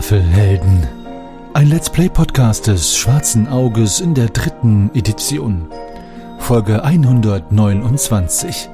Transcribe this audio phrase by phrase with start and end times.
[0.00, 0.88] Schwafelhelden.
[1.52, 5.68] Ein Let's Play Podcast des Schwarzen Auges in der dritten Edition.
[6.38, 8.70] Folge 129.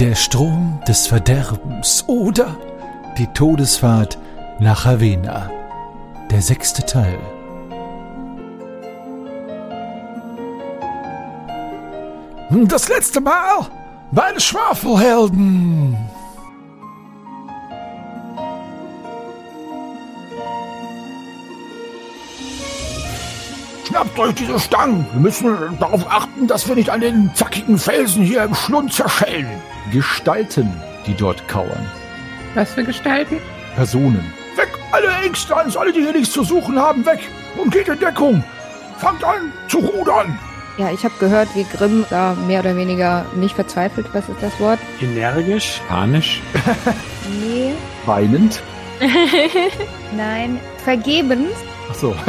[0.00, 2.56] Der Strom des Verderbens oder
[3.16, 4.18] die Todesfahrt
[4.58, 5.48] nach Havena.
[6.32, 7.18] Der sechste Teil.
[12.50, 13.66] Das letzte Mal
[14.10, 15.85] bei den Schwafelhelden.
[23.96, 25.06] Schnappt euch diese Stangen.
[25.12, 29.48] Wir müssen darauf achten, dass wir nicht an den zackigen Felsen hier im Schlund zerschellen.
[29.90, 30.70] Gestalten,
[31.06, 31.90] die dort kauern.
[32.52, 33.38] Was für Gestalten?
[33.74, 34.34] Personen.
[34.54, 37.20] Weg, alle Engstans, alle, die hier nichts zu suchen haben, weg
[37.56, 38.44] und geht in Deckung.
[38.98, 40.38] Fangt an zu rudern.
[40.76, 44.60] Ja, ich habe gehört, wie Grimm da mehr oder weniger nicht verzweifelt, was ist das
[44.60, 44.78] Wort?
[45.00, 46.42] Energisch, panisch,
[47.40, 47.72] Nee,
[48.04, 48.62] Weinend.
[50.14, 51.48] nein, vergebens.
[51.90, 52.14] Ach so.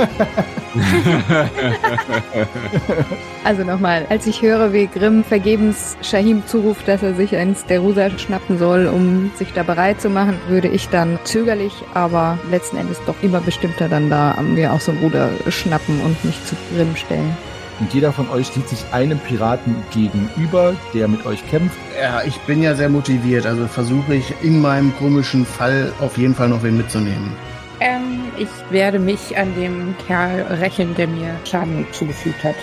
[3.44, 8.09] Also nochmal, als ich höre, wie Grimm vergebens Shahim zuruft, dass er sich ein Sterusa
[8.17, 12.99] schnappen soll, um sich da bereit zu machen, würde ich dann zögerlich, aber letzten Endes
[13.05, 16.94] doch immer bestimmter dann da mir auch so ein Ruder schnappen und mich zu Grimm
[16.97, 17.38] stellen.
[17.80, 21.77] Und jeder von euch steht sich einem Piraten gegenüber, der mit euch kämpft.
[22.02, 26.36] Ja, ich bin ja sehr motiviert, also versuche ich in meinem komischen Fall auf jeden
[26.36, 27.47] Fall noch wen mitzunehmen.
[27.80, 32.56] Ähm, ich werde mich an dem Kerl rächen, der mir Schaden zugefügt hat.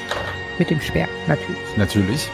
[0.59, 1.77] Mit dem Speer, natürlich.
[1.77, 2.29] Natürlich.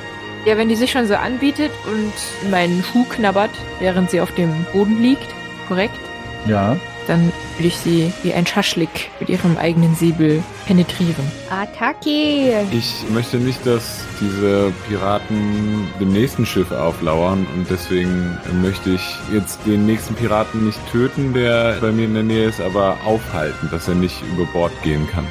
[0.46, 4.64] Ja, wenn die sich schon so anbietet und meinen Schuh knabbert, während sie auf dem
[4.72, 5.28] Boden liegt,
[5.68, 5.98] korrekt,
[6.46, 6.76] Ja.
[7.06, 11.30] Dann will ich sie wie ein Schaschlik mit ihrem eigenen Säbel penetrieren.
[11.50, 12.66] Attacke!
[12.70, 19.58] Ich möchte nicht, dass diese Piraten dem nächsten Schiff auflauern und deswegen möchte ich jetzt
[19.66, 23.88] den nächsten Piraten nicht töten, der bei mir in der Nähe ist, aber aufhalten, dass
[23.88, 25.26] er nicht über Bord gehen kann.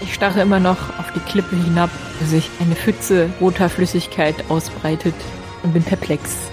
[0.00, 5.14] Ich starre immer noch auf die Klippe hinab, wo sich eine Pfütze roter Flüssigkeit ausbreitet
[5.62, 6.51] und bin perplex.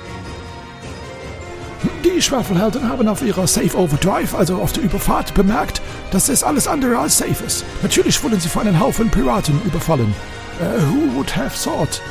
[2.19, 5.81] Die Schwafelhelden haben auf ihrer Safe Overdrive, also auf der Überfahrt, bemerkt,
[6.11, 7.63] dass es alles andere als safe ist.
[7.81, 10.13] Natürlich wurden sie von einem Haufen Piraten überfallen.
[10.59, 12.01] Äh, who would have thought?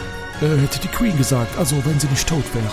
[0.41, 2.71] Äh, hätte die Queen gesagt, also wenn sie nicht tot wären.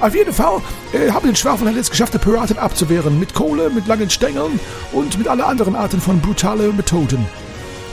[0.00, 0.60] Auf jeden Fall
[0.92, 3.20] äh, haben den Schwafelhelden es geschafft, die Piraten abzuwehren.
[3.20, 4.58] Mit Kohle, mit langen Stängeln
[4.90, 7.24] und mit aller anderen Arten von brutalen Methoden.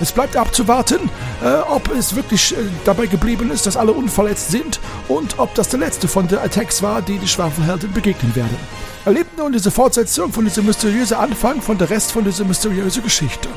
[0.04, 1.10] Es bleibt abzuwarten,
[1.42, 5.70] äh, ob es wirklich äh, dabei geblieben ist, dass alle unverletzt sind und ob das
[5.70, 8.58] der letzte von den Attacks war, die die Schwafelhelden begegnen werden.
[9.06, 13.48] Erlebt nun diese Fortsetzung von diesem mysteriösen Anfang von der Rest von dieser mysteriösen Geschichte.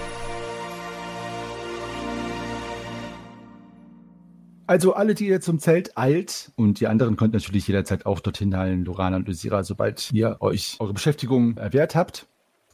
[4.69, 8.55] Also alle, die ihr zum Zelt eilt und die anderen könnt natürlich jederzeit auch dorthin
[8.55, 12.29] eilen, Lorana und Lysira, sobald ihr euch eure Beschäftigung erwehrt habt.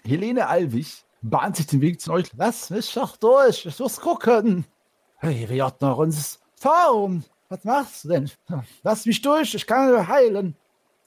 [0.05, 2.31] Helene Alwig bahnt sich den Weg zu euch.
[2.37, 4.66] Lass mich doch durch, ich muss gucken.
[5.19, 5.47] Hey,
[5.81, 7.25] noch uns Fahren.
[7.49, 8.31] Was machst du denn?
[8.83, 10.56] Lass mich durch, ich kann heilen.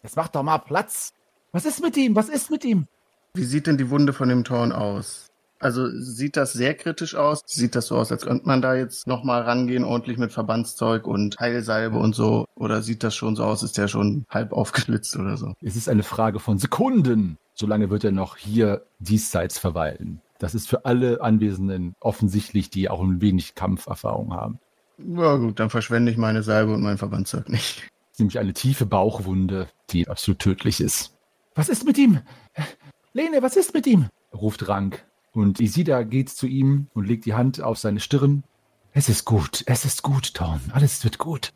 [0.03, 1.13] Jetzt mach doch mal Platz.
[1.51, 2.15] Was ist mit ihm?
[2.15, 2.87] Was ist mit ihm?
[3.33, 5.31] Wie sieht denn die Wunde von dem Torn aus?
[5.59, 7.41] Also sieht das sehr kritisch aus?
[7.45, 11.39] Sieht das so aus, als könnte man da jetzt nochmal rangehen, ordentlich mit Verbandszeug und
[11.39, 12.45] Heilsalbe und so?
[12.55, 15.53] Oder sieht das schon so aus, ist der schon halb aufgeschlitzt oder so?
[15.61, 17.37] Es ist eine Frage von Sekunden.
[17.53, 20.21] Solange wird er noch hier diesseits verweilen.
[20.39, 24.59] Das ist für alle Anwesenden offensichtlich, die auch ein wenig Kampferfahrung haben.
[24.97, 27.87] Ja gut, dann verschwende ich meine Salbe und mein Verbandszeug nicht.
[28.17, 31.13] Nämlich eine tiefe Bauchwunde, die absolut tödlich ist.
[31.53, 32.19] Was ist mit ihm?
[33.13, 34.09] Lene, was ist mit ihm?
[34.33, 35.05] ruft Rank.
[35.35, 38.45] Und Isida geht zu ihm und legt die Hand auf seine Stirn.
[38.93, 41.51] Es ist gut, es ist gut, Thorn, alles wird gut.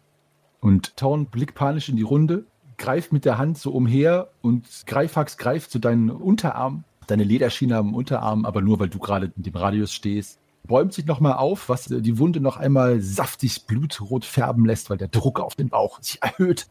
[0.60, 2.46] Und Thorn blickt panisch in die Runde,
[2.78, 7.96] greift mit der Hand so umher und Greifax greift zu deinen Unterarm, deine Lederschiene am
[7.96, 10.40] Unterarm, aber nur weil du gerade in dem Radius stehst.
[10.66, 15.08] Bäumt sich nochmal auf, was die Wunde noch einmal saftig blutrot färben lässt, weil der
[15.08, 16.68] Druck auf den Bauch sich erhöht.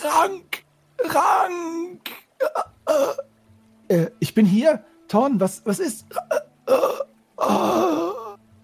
[0.00, 0.62] Rank!
[1.00, 2.10] Rank!
[3.88, 4.84] Äh, ich bin hier.
[5.08, 6.06] Thorn, was, was ist?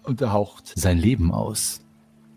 [0.03, 1.85] Und er haucht sein Leben aus,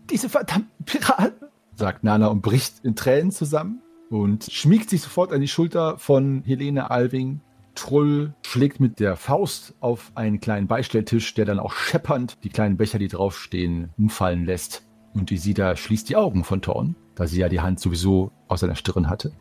[0.09, 1.49] diese verdammten Piraten.
[1.75, 6.43] sagt Nana und bricht in Tränen zusammen und schmiegt sich sofort an die Schulter von
[6.45, 7.41] Helene Alving.
[7.75, 12.77] Trull schlägt mit der Faust auf einen kleinen Beistelltisch, der dann auch scheppernd die kleinen
[12.77, 14.87] Becher, die draufstehen, umfallen lässt.
[15.13, 18.75] Und Isida schließt die Augen von Thorn, da sie ja die Hand sowieso aus seiner
[18.75, 19.33] Stirn hatte.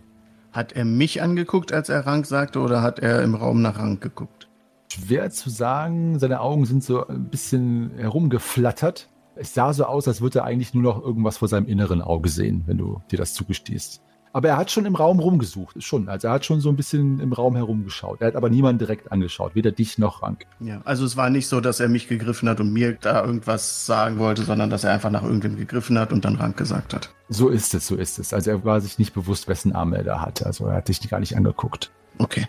[0.56, 4.00] Hat er mich angeguckt, als er Rank sagte, oder hat er im Raum nach Rank
[4.00, 4.48] geguckt?
[4.90, 9.10] Schwer zu sagen, seine Augen sind so ein bisschen herumgeflattert.
[9.34, 12.30] Es sah so aus, als würde er eigentlich nur noch irgendwas vor seinem inneren Auge
[12.30, 14.00] sehen, wenn du dir das zugestehst.
[14.36, 16.10] Aber er hat schon im Raum rumgesucht, schon.
[16.10, 18.20] Also er hat schon so ein bisschen im Raum herumgeschaut.
[18.20, 20.44] Er hat aber niemanden direkt angeschaut, weder dich noch Rank.
[20.60, 23.86] Ja, also es war nicht so, dass er mich gegriffen hat und mir da irgendwas
[23.86, 27.14] sagen wollte, sondern dass er einfach nach irgendwem gegriffen hat und dann Rank gesagt hat.
[27.30, 28.34] So ist es, so ist es.
[28.34, 30.44] Also er war sich nicht bewusst, wessen Arm er da hatte.
[30.44, 31.90] Also er hat dich gar nicht angeguckt.
[32.18, 32.46] Okay.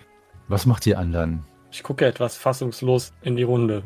[0.49, 1.45] Was macht ihr anderen?
[1.71, 3.83] Ich gucke etwas fassungslos in die Runde.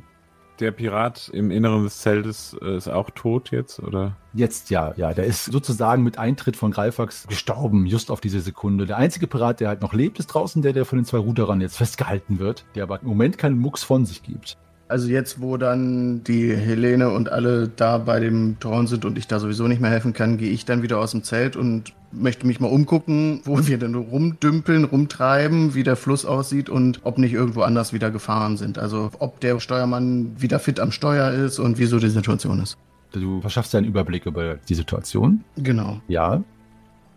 [0.62, 4.16] Der Pirat im Inneren des Zeltes äh, ist auch tot jetzt, oder?
[4.32, 5.12] Jetzt ja, ja.
[5.12, 8.86] Der ist sozusagen mit Eintritt von Greifax gestorben, just auf diese Sekunde.
[8.86, 11.62] Der einzige Pirat, der halt noch lebt, ist draußen der, der von den zwei Ruderern
[11.62, 14.58] jetzt festgehalten wird, der aber im Moment keinen Mucks von sich gibt.
[14.92, 19.26] Also jetzt, wo dann die Helene und alle da bei dem Thron sind und ich
[19.26, 22.46] da sowieso nicht mehr helfen kann, gehe ich dann wieder aus dem Zelt und möchte
[22.46, 27.32] mich mal umgucken, wo wir denn rumdümpeln, rumtreiben, wie der Fluss aussieht und ob nicht
[27.32, 28.78] irgendwo anders wieder gefahren sind.
[28.80, 32.78] Also ob der Steuermann wieder fit am Steuer ist und wieso die Situation ist.
[33.14, 35.42] Du verschaffst dir einen Überblick über die Situation.
[35.56, 36.02] Genau.
[36.10, 36.44] Ja.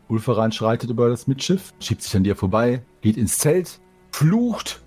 [0.06, 3.80] Ulferan schreitet über das Mitschiff, schiebt sich an dir vorbei, geht ins Zelt,
[4.12, 4.80] flucht.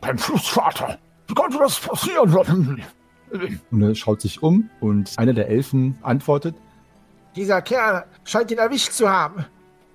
[0.00, 0.96] Beim Flussvater.
[1.30, 2.34] Wie konnte das passieren?
[3.70, 6.56] Und er schaut sich um und einer der Elfen antwortet,
[7.36, 9.44] Dieser Kerl scheint ihn erwischt zu haben.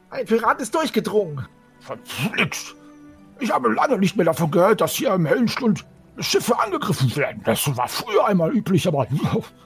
[0.09, 1.45] Ein Pirat ist durchgedrungen.
[1.81, 2.73] Verflixt.
[3.41, 5.85] Ich habe lange nicht mehr davon gehört, dass hier im Hellenstund
[6.19, 7.41] Schiffe angegriffen werden.
[7.43, 9.05] Das war früher einmal üblich, aber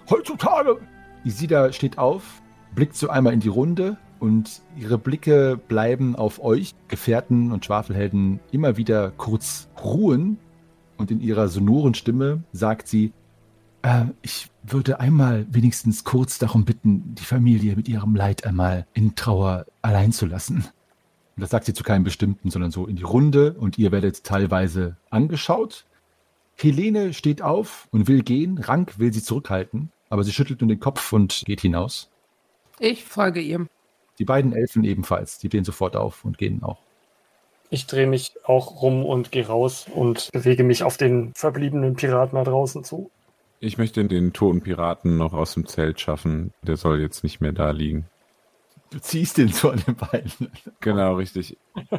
[0.10, 0.80] heutzutage.
[1.24, 2.24] Isida steht auf,
[2.74, 8.40] blickt so einmal in die Runde und ihre Blicke bleiben auf euch, Gefährten und Schwafelhelden,
[8.52, 10.40] immer wieder kurz ruhen.
[11.00, 13.14] Und in ihrer sonoren Stimme sagt sie,
[13.84, 19.16] äh, ich würde einmal wenigstens kurz darum bitten, die Familie mit ihrem Leid einmal in
[19.16, 20.66] Trauer allein zu lassen.
[21.38, 24.26] Und das sagt sie zu keinem bestimmten, sondern so in die Runde und ihr werdet
[24.26, 25.86] teilweise angeschaut.
[26.58, 30.82] Helene steht auf und will gehen, Rank will sie zurückhalten, aber sie schüttelt nur den
[30.82, 32.12] Kopf und geht hinaus.
[32.78, 33.68] Ich folge ihr.
[34.20, 36.89] Die beiden Elfen ebenfalls, die stehen sofort auf und gehen auch.
[37.70, 42.36] Ich drehe mich auch rum und gehe raus und bewege mich auf den verbliebenen Piraten
[42.36, 43.12] da draußen zu.
[43.60, 46.54] Ich möchte den toten Piraten noch aus dem Zelt schaffen.
[46.64, 48.06] Der soll jetzt nicht mehr da liegen.
[48.92, 50.52] Du ziehst den so an den Beinen.
[50.80, 51.58] Genau, richtig.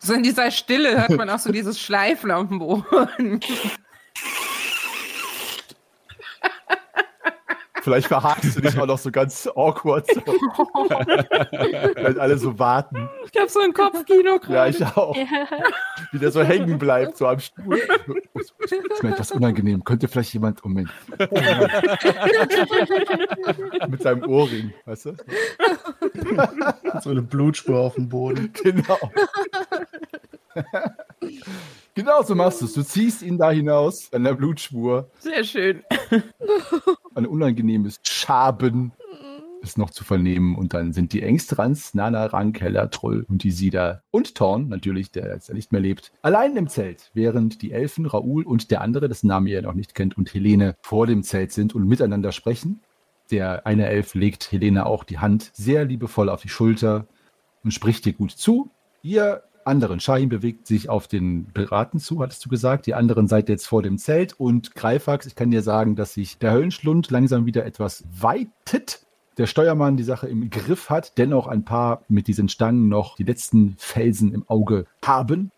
[0.00, 3.40] So in dieser Stille hört man auch so dieses Schleifen auf dem Boden.
[7.88, 10.06] Vielleicht verhakst du dich auch noch so ganz awkward.
[10.12, 10.20] So.
[10.20, 13.08] Weil alle so warten.
[13.32, 14.52] Ich habe so ein Kopfkino gerade.
[14.52, 15.16] Ja, ich auch.
[16.12, 17.80] Wie der so hängen bleibt, so am Stuhl.
[18.34, 19.82] ist mir etwas unangenehm.
[19.84, 20.62] Könnte vielleicht jemand.
[20.62, 20.90] Moment.
[23.88, 25.14] Mit seinem Ohrring, weißt du?
[27.02, 28.52] So eine Blutspur auf dem Boden.
[28.62, 28.98] Genau.
[31.94, 32.74] genau so machst du es.
[32.74, 35.08] Du ziehst ihn da hinaus an der Blutspur.
[35.20, 35.82] Sehr schön.
[37.18, 38.92] Ein unangenehmes Schaben
[39.60, 40.54] ist noch zu vernehmen.
[40.54, 45.10] Und dann sind die Engstrans, Nana, Rank, Heller, Troll und die Sida und Thorn, natürlich,
[45.10, 48.82] der jetzt ja nicht mehr lebt, allein im Zelt, während die Elfen, Raoul und der
[48.82, 52.30] andere, dessen Namen ihr noch nicht kennt, und Helene vor dem Zelt sind und miteinander
[52.30, 52.82] sprechen.
[53.32, 57.08] Der eine Elf legt Helene auch die Hand sehr liebevoll auf die Schulter
[57.64, 58.70] und spricht dir gut zu.
[59.02, 62.86] Ihr anderen, Shahin bewegt sich auf den Piraten zu, hattest du gesagt.
[62.86, 66.38] Die anderen seid jetzt vor dem Zelt und Greifax, ich kann dir sagen, dass sich
[66.38, 69.06] der Höllenschlund langsam wieder etwas weitet.
[69.36, 73.22] Der Steuermann die Sache im Griff hat, dennoch ein paar mit diesen Stangen noch die
[73.22, 75.52] letzten Felsen im Auge haben.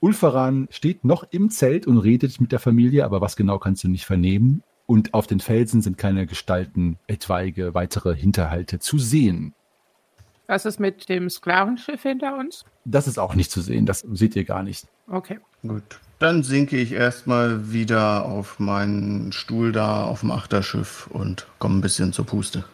[0.00, 3.88] Ulfaran steht noch im Zelt und redet mit der Familie, aber was genau kannst du
[3.88, 4.62] nicht vernehmen.
[4.86, 9.54] Und auf den Felsen sind keine Gestalten, etwaige weitere Hinterhalte zu sehen.
[10.48, 12.64] Was ist mit dem Sklavenschiff hinter uns?
[12.86, 14.86] Das ist auch nicht zu sehen, das seht ihr gar nicht.
[15.06, 15.38] Okay.
[15.62, 16.00] Gut.
[16.18, 21.80] Dann sinke ich erstmal wieder auf meinen Stuhl da auf dem Achterschiff und komme ein
[21.82, 22.64] bisschen zur Puste.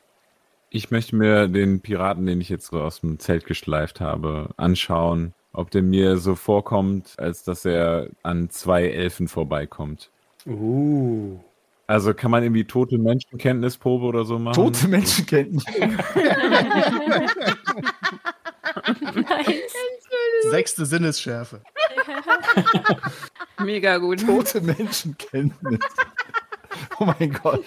[0.71, 5.35] Ich möchte mir den Piraten, den ich jetzt so aus dem Zelt geschleift habe, anschauen,
[5.53, 10.11] ob der mir so vorkommt, als dass er an zwei Elfen vorbeikommt.
[10.47, 11.39] Uh.
[11.87, 14.55] Also kann man irgendwie tote Menschenkenntnisprobe oder so machen?
[14.55, 15.65] Tote Menschenkenntnis.
[20.51, 21.61] Sechste Sinnesschärfe.
[23.59, 24.25] Mega gut.
[24.25, 25.81] Tote Menschenkenntnis.
[26.99, 27.65] Oh mein Gott.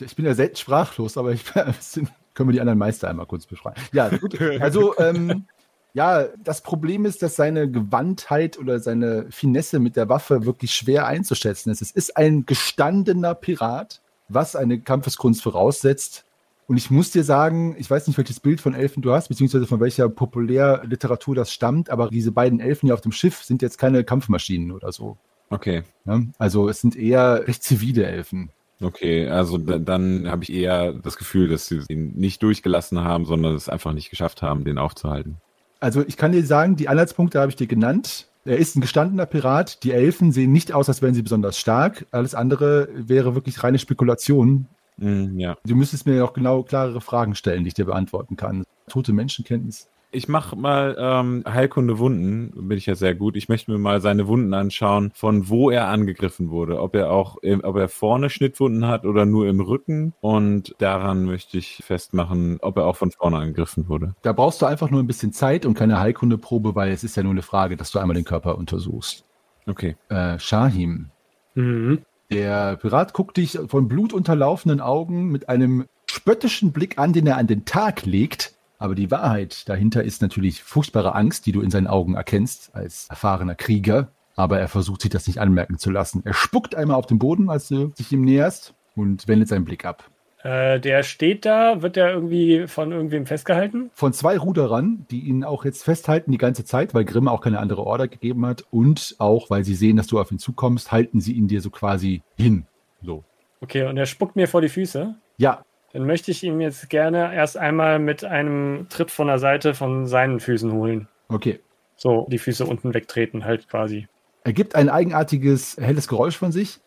[0.00, 2.08] Ich bin ja selten sprachlos, aber ich bin ein bisschen.
[2.34, 3.80] Können wir die anderen Meister einmal kurz beschreiben?
[3.92, 4.40] Ja, gut.
[4.60, 5.46] Also, ähm,
[5.94, 11.06] ja, das Problem ist, dass seine Gewandtheit oder seine Finesse mit der Waffe wirklich schwer
[11.06, 11.82] einzuschätzen ist.
[11.82, 16.24] Es ist ein gestandener Pirat, was eine Kampfeskunst voraussetzt.
[16.66, 19.68] Und ich muss dir sagen, ich weiß nicht, welches Bild von Elfen du hast, beziehungsweise
[19.68, 23.78] von welcher Populärliteratur das stammt, aber diese beiden Elfen hier auf dem Schiff sind jetzt
[23.78, 25.16] keine Kampfmaschinen oder so.
[25.50, 25.84] Okay.
[26.06, 26.22] Ja?
[26.38, 28.50] Also es sind eher recht zivile Elfen.
[28.82, 33.24] Okay, also da, dann habe ich eher das Gefühl, dass sie ihn nicht durchgelassen haben,
[33.24, 35.36] sondern es einfach nicht geschafft haben, den aufzuhalten.
[35.84, 38.28] Also ich kann dir sagen, die Anhaltspunkte habe ich dir genannt.
[38.46, 39.84] Er ist ein gestandener Pirat.
[39.84, 42.06] Die Elfen sehen nicht aus, als wären sie besonders stark.
[42.10, 44.64] Alles andere wäre wirklich reine Spekulation.
[44.96, 45.58] Mm, ja.
[45.66, 48.64] Du müsstest mir auch genau klarere Fragen stellen, die ich dir beantworten kann.
[48.88, 49.86] Tote Menschenkenntnis.
[50.14, 53.34] Ich mache mal ähm, Heilkunde Wunden, bin ich ja sehr gut.
[53.36, 56.80] Ich möchte mir mal seine Wunden anschauen, von wo er angegriffen wurde.
[56.80, 60.14] Ob er auch, im, ob er vorne Schnittwunden hat oder nur im Rücken.
[60.20, 64.14] Und daran möchte ich festmachen, ob er auch von vorne angegriffen wurde.
[64.22, 67.24] Da brauchst du einfach nur ein bisschen Zeit und keine Heilkundeprobe, weil es ist ja
[67.24, 69.24] nur eine Frage, dass du einmal den Körper untersuchst.
[69.66, 69.96] Okay.
[70.10, 71.10] Äh, Shahim,
[71.56, 72.02] Mhm.
[72.30, 77.48] der Pirat guckt dich von blutunterlaufenden Augen mit einem spöttischen Blick an, den er an
[77.48, 78.53] den Tag legt.
[78.78, 83.06] Aber die Wahrheit dahinter ist natürlich furchtbare Angst, die du in seinen Augen erkennst als
[83.08, 84.08] erfahrener Krieger.
[84.36, 86.22] Aber er versucht sich das nicht anmerken zu lassen.
[86.24, 89.84] Er spuckt einmal auf den Boden, als du dich ihm näherst und wendet seinen Blick
[89.84, 90.10] ab.
[90.44, 93.90] Äh, der steht da, wird der irgendwie von irgendwem festgehalten?
[93.94, 97.60] Von zwei Ruderern, die ihn auch jetzt festhalten die ganze Zeit, weil Grimm auch keine
[97.60, 101.20] andere Order gegeben hat und auch, weil sie sehen, dass du auf ihn zukommst, halten
[101.20, 102.66] sie ihn dir so quasi hin.
[103.02, 103.24] So.
[103.62, 105.14] Okay, und er spuckt mir vor die Füße.
[105.38, 105.64] Ja,
[105.94, 110.06] Dann möchte ich ihn jetzt gerne erst einmal mit einem Tritt von der Seite von
[110.06, 111.08] seinen Füßen holen.
[111.28, 111.60] okay.
[111.96, 114.08] So, die Füße unten wegtreten, halt quasi.
[114.42, 116.80] Er gibt ein eigenartiges, helles Geräusch von sich.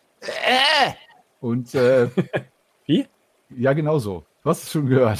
[1.40, 2.10] Und äh,
[2.84, 3.06] Wie?
[3.48, 4.26] ja, genau so.
[4.42, 5.18] Du hast es schon gehört.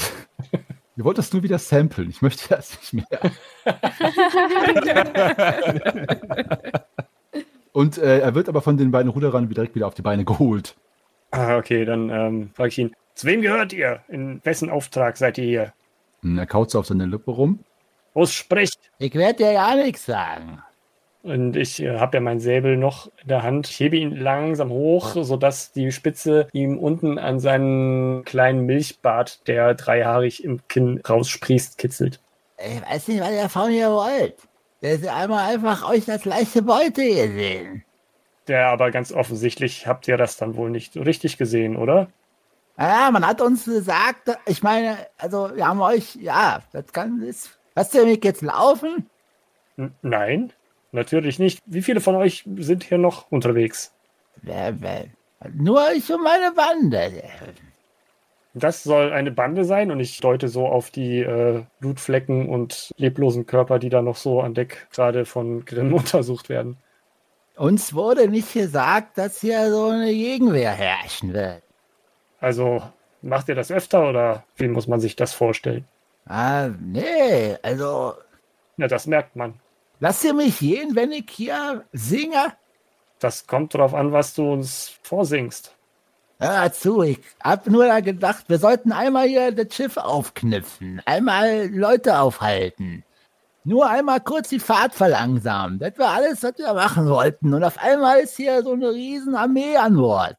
[0.97, 2.11] Du wolltest nur wieder samplen.
[2.11, 3.21] Ich möchte das nicht mehr.
[7.73, 10.75] Und äh, er wird aber von den beiden Ruderern direkt wieder auf die Beine geholt.
[11.31, 14.01] Ah, okay, dann ähm, frage ich ihn, zu wem gehört ihr?
[14.09, 15.73] In wessen Auftrag seid ihr hier?
[16.23, 17.65] Und er kaut so auf seine Lippe rum.
[18.15, 18.79] Los, spricht!
[18.99, 20.63] Ich werde dir ja nichts sagen.
[21.25, 23.69] Und ich äh, habe ja meinen Säbel noch in der Hand.
[23.69, 29.75] Ich hebe ihn langsam hoch, sodass die Spitze ihm unten an seinen kleinen Milchbart, der
[29.75, 32.21] dreihaarig im Kinn raussprießt, kitzelt.
[32.57, 34.37] Ich weiß nicht, was ihr von mir wollt.
[34.81, 37.85] Der ist einmal einfach euch das leichte Beute gesehen.
[38.47, 42.09] Der aber ganz offensichtlich habt ihr das dann wohl nicht richtig gesehen, oder?
[42.79, 47.59] Naja, man hat uns gesagt, ich meine, also wir haben euch, ja, das kann, ist,
[47.75, 49.11] lasst ihr mich jetzt laufen?
[50.01, 50.53] Nein,
[50.93, 51.59] natürlich nicht.
[51.67, 53.93] Wie viele von euch sind hier noch unterwegs?
[55.55, 57.25] Nur ich und meine Bande.
[58.55, 63.47] Das soll eine Bande sein und ich deute so auf die äh, Blutflecken und leblosen
[63.47, 66.77] Körper, die da noch so an Deck gerade von Grimm untersucht werden.
[67.57, 71.63] Uns wurde nicht gesagt, dass hier so eine Gegenwehr herrschen wird.
[72.41, 72.83] Also
[73.23, 75.85] macht ihr das öfter oder wie muss man sich das vorstellen?
[76.27, 78.15] Ah, nee, also
[78.77, 79.55] Ja, das merkt man.
[80.01, 82.53] lasst ihr mich gehen, wenn ich hier singe?
[83.19, 85.75] Das kommt darauf an, was du uns vorsingst.
[86.41, 91.67] Hör zu, ich hab nur da gedacht, wir sollten einmal hier das Schiff aufknüpfen, einmal
[91.67, 93.03] Leute aufhalten.
[93.65, 95.81] Nur einmal kurz die Fahrt verlangsamen.
[95.81, 97.53] Das war alles, was wir machen wollten.
[97.53, 100.37] Und auf einmal ist hier so eine riesen Armee an Bord.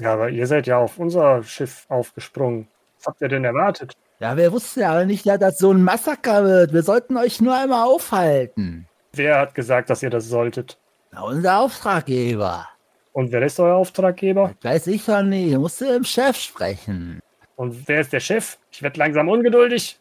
[0.00, 2.68] Ja, aber ihr seid ja auf unser Schiff aufgesprungen.
[2.98, 3.94] Was habt ihr denn erwartet?
[4.20, 6.72] Ja, wir wussten ja nicht, dass das so ein Massaker wird.
[6.72, 8.88] Wir sollten euch nur einmal aufhalten.
[9.12, 10.78] Wer hat gesagt, dass ihr das solltet?
[11.12, 12.68] Na, unser Auftraggeber.
[13.12, 14.54] Und wer ist euer Auftraggeber?
[14.60, 15.52] Das weiß ich doch nicht.
[15.52, 17.20] Ich musste im Chef sprechen.
[17.56, 18.58] Und wer ist der Chef?
[18.70, 19.98] Ich werde langsam ungeduldig.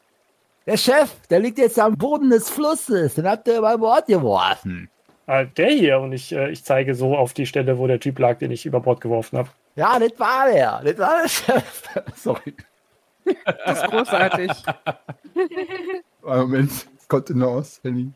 [0.68, 3.16] Der Chef, der liegt jetzt am Boden des Flusses.
[3.16, 4.90] Den habt ihr über Bord geworfen.
[5.28, 6.00] Ah, der hier.
[6.00, 8.66] Und ich, äh, ich zeige so auf die Stelle, wo der Typ lag, den ich
[8.66, 9.50] über Bord geworfen habe.
[9.76, 10.82] Ja, das war der.
[10.84, 11.84] Das war der Chef.
[12.16, 12.56] Sorry.
[13.66, 14.52] Das ist großartig.
[16.22, 16.88] Moment.
[17.10, 18.12] Kontenance, Henny.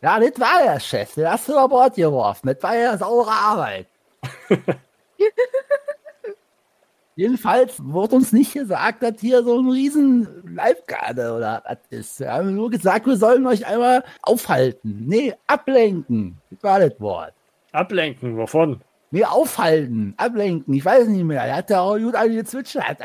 [0.00, 1.14] Ja, das war der Chef.
[1.14, 2.48] Den hast du über Bord geworfen.
[2.48, 3.86] Das war ja saure Arbeit.
[7.16, 12.20] Jedenfalls wurde uns nicht gesagt, dass hier so ein riesen Leibgarde oder was ist.
[12.20, 15.06] Wir haben nur gesagt, wir sollen euch einmal aufhalten.
[15.06, 16.38] Nee, ablenken.
[16.50, 17.32] Das war das Wort.
[17.72, 18.82] Ablenken, wovon?
[19.10, 20.74] Nee, aufhalten, ablenken.
[20.74, 21.42] Ich weiß nicht mehr.
[21.42, 22.98] Er hat ja auch gut alle gezwitschert.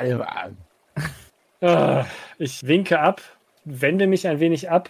[1.62, 2.06] Ah,
[2.38, 3.22] ich winke ab,
[3.66, 4.90] wende mich ein wenig ab,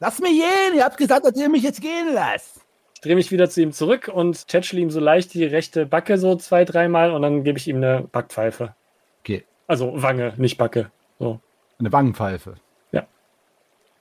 [0.00, 0.76] Lass mich gehen.
[0.76, 2.60] Ihr habt gesagt, dass ihr mich jetzt gehen lasst.
[3.00, 6.36] Drehe mich wieder zu ihm zurück und tätschle ihm so leicht die rechte Backe so
[6.36, 8.74] zwei, dreimal und dann gebe ich ihm eine Backpfeife.
[9.20, 9.44] Okay.
[9.66, 10.90] Also Wange, nicht Backe.
[11.18, 11.40] So.
[11.78, 12.56] Eine Wangenpfeife.
[12.92, 13.06] Ja.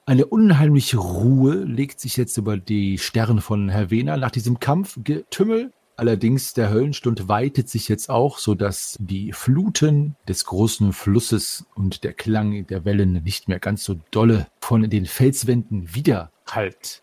[0.05, 5.71] Eine unheimliche Ruhe legt sich jetzt über die Sterne von Herr Wehner nach diesem Kampfgetümmel.
[5.95, 12.03] Allerdings der Höllenstund weitet sich jetzt auch, so dass die Fluten des großen Flusses und
[12.03, 17.01] der Klang der Wellen nicht mehr ganz so dolle von den Felswänden widerhallt.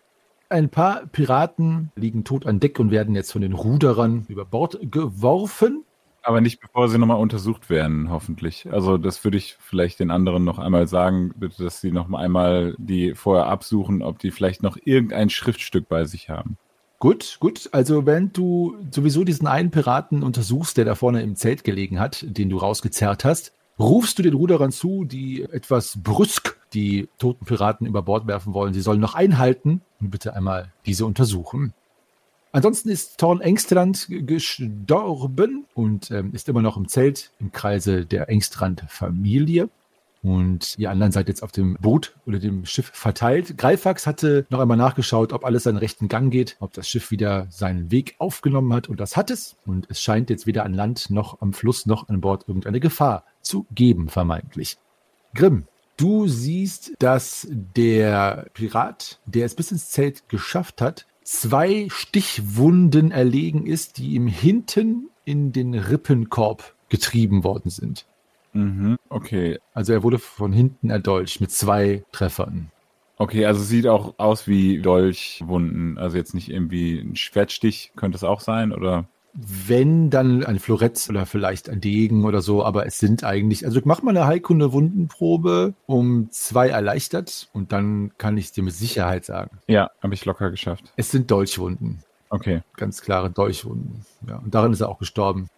[0.55, 4.79] Ein paar Piraten liegen tot an Deck und werden jetzt von den Ruderern über Bord
[4.89, 5.83] geworfen.
[6.23, 8.65] Aber nicht bevor sie nochmal untersucht werden, hoffentlich.
[8.71, 12.73] Also das würde ich vielleicht den anderen noch einmal sagen, bitte, dass sie noch einmal
[12.77, 16.55] die vorher absuchen, ob die vielleicht noch irgendein Schriftstück bei sich haben.
[16.99, 17.67] Gut, gut.
[17.73, 22.25] Also wenn du sowieso diesen einen Piraten untersuchst, der da vorne im Zelt gelegen hat,
[22.25, 27.87] den du rausgezerrt hast, rufst du den Ruderern zu, die etwas brüsk die toten Piraten
[27.87, 28.73] über Bord werfen wollen.
[28.73, 31.73] Sie sollen noch einhalten und bitte einmal diese untersuchen.
[32.51, 38.29] Ansonsten ist Thorn Engstrand gestorben und ähm, ist immer noch im Zelt im Kreise der
[38.29, 39.69] Engstrand-Familie.
[40.23, 43.57] Und ihr anderen seid jetzt auf dem Boot oder dem Schiff verteilt.
[43.59, 47.45] Greifax hatte noch einmal nachgeschaut, ob alles seinen rechten Gang geht, ob das Schiff wieder
[47.51, 48.87] seinen Weg aufgenommen hat.
[48.87, 49.55] Und das hat es.
[49.67, 53.25] Und es scheint jetzt weder an Land noch am Fluss noch an Bord irgendeine Gefahr
[53.41, 54.77] zu geben, vermeintlich.
[55.35, 63.11] Grimm, du siehst, dass der Pirat, der es bis ins Zelt geschafft hat, zwei Stichwunden
[63.11, 68.05] erlegen ist, die ihm hinten in den Rippenkorb getrieben worden sind.
[68.53, 69.59] Mhm, okay.
[69.73, 72.71] Also er wurde von hinten erdolcht mit zwei Treffern.
[73.17, 75.97] Okay, also sieht auch aus wie Dolchwunden.
[75.97, 79.07] Also jetzt nicht irgendwie ein Schwertstich, könnte es auch sein, oder?
[79.35, 83.81] Wenn, dann ein Florett oder vielleicht ein Degen oder so, aber es sind eigentlich, also
[83.83, 89.25] mach mal eine Heilkunde-Wundenprobe um zwei erleichtert und dann kann ich es dir mit Sicherheit
[89.25, 89.59] sagen.
[89.67, 90.85] Ja, habe ich locker geschafft.
[90.95, 91.99] Es sind Dolchwunden.
[92.29, 92.61] Okay.
[92.77, 94.05] Ganz klare Dolchwunden.
[94.27, 95.49] Ja, und daran ist er auch gestorben.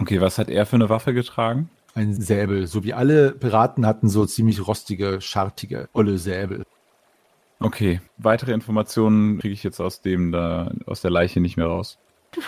[0.00, 1.70] Okay, was hat er für eine Waffe getragen?
[1.94, 2.66] Ein Säbel.
[2.66, 6.64] So wie alle Piraten hatten so ziemlich rostige, schartige, olle Säbel.
[7.60, 11.98] Okay, weitere Informationen kriege ich jetzt aus dem da, aus der Leiche nicht mehr raus.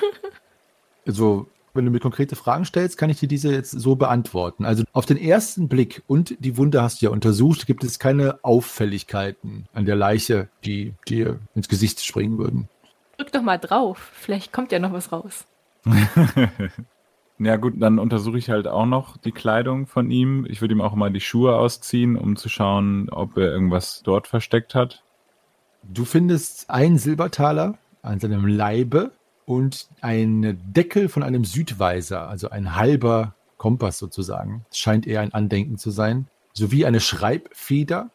[1.06, 4.64] Also, wenn du mir konkrete Fragen stellst, kann ich dir diese jetzt so beantworten.
[4.64, 8.38] Also auf den ersten Blick und die Wunde hast du ja untersucht, gibt es keine
[8.42, 12.68] Auffälligkeiten an der Leiche, die dir ins Gesicht springen würden.
[13.16, 15.44] Drück doch mal drauf, vielleicht kommt ja noch was raus.
[17.38, 20.46] ja gut, dann untersuche ich halt auch noch die Kleidung von ihm.
[20.48, 24.26] Ich würde ihm auch mal die Schuhe ausziehen, um zu schauen, ob er irgendwas dort
[24.26, 25.02] versteckt hat.
[25.82, 29.12] Du findest einen Silbertaler an seinem Leibe
[29.50, 34.64] und ein Deckel von einem Südweiser, also ein halber Kompass sozusagen.
[34.72, 36.28] Scheint eher ein Andenken zu sein.
[36.52, 38.10] Sowie eine Schreibfeder.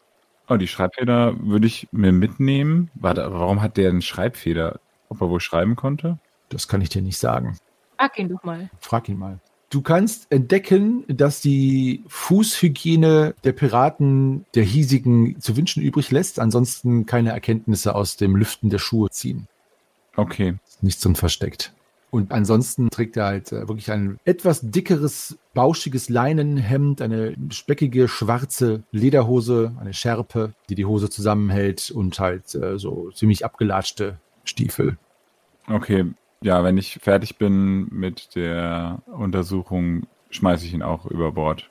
[0.48, 2.90] Oh, die Schreibfeder würde ich mir mitnehmen.
[2.94, 4.80] Warte, aber warum hat der eine Schreibfeder?
[5.10, 6.18] Ob er wohl schreiben konnte?
[6.48, 7.58] Das kann ich dir nicht sagen.
[7.98, 8.70] Frag ihn doch mal.
[8.80, 9.38] Frag ihn mal.
[9.68, 17.04] Du kannst entdecken, dass die Fußhygiene der Piraten der hiesigen zu wünschen übrig lässt, ansonsten
[17.04, 19.48] keine Erkenntnisse aus dem Lüften der Schuhe ziehen.
[20.16, 20.54] Okay.
[20.80, 21.72] Nichts drin versteckt.
[22.10, 28.84] Und ansonsten trägt er halt äh, wirklich ein etwas dickeres, bauschiges Leinenhemd, eine speckige schwarze
[28.92, 34.96] Lederhose, eine Schärpe, die die Hose zusammenhält und halt äh, so ziemlich abgelatschte Stiefel.
[35.68, 36.06] Okay,
[36.40, 41.68] ja, wenn ich fertig bin mit der Untersuchung, schmeiße ich ihn auch über Bord.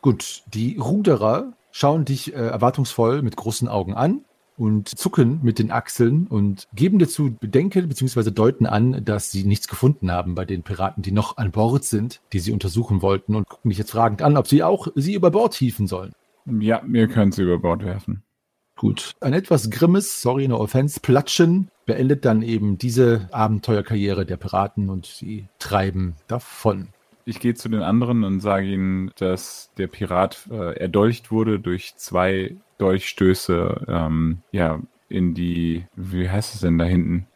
[0.00, 4.22] Gut, die Ruderer schauen dich äh, erwartungsvoll mit großen Augen an
[4.58, 8.30] und zucken mit den Achseln und geben dazu Bedenken bzw.
[8.30, 12.20] deuten an, dass sie nichts gefunden haben bei den Piraten, die noch an Bord sind,
[12.32, 15.30] die sie untersuchen wollten und gucken dich jetzt fragend an, ob sie auch sie über
[15.30, 16.12] Bord hieven sollen.
[16.46, 18.22] Ja, wir können sie über Bord werfen.
[18.76, 19.16] Gut.
[19.20, 25.06] Ein etwas grimmes, sorry, no offense, Platschen beendet dann eben diese Abenteuerkarriere der Piraten und
[25.06, 26.88] sie treiben davon.
[27.28, 31.94] Ich gehe zu den anderen und sage ihnen, dass der Pirat äh, erdolcht wurde durch
[31.96, 37.26] zwei Dolchstöße ähm, ja, in die, wie heißt es denn da hinten?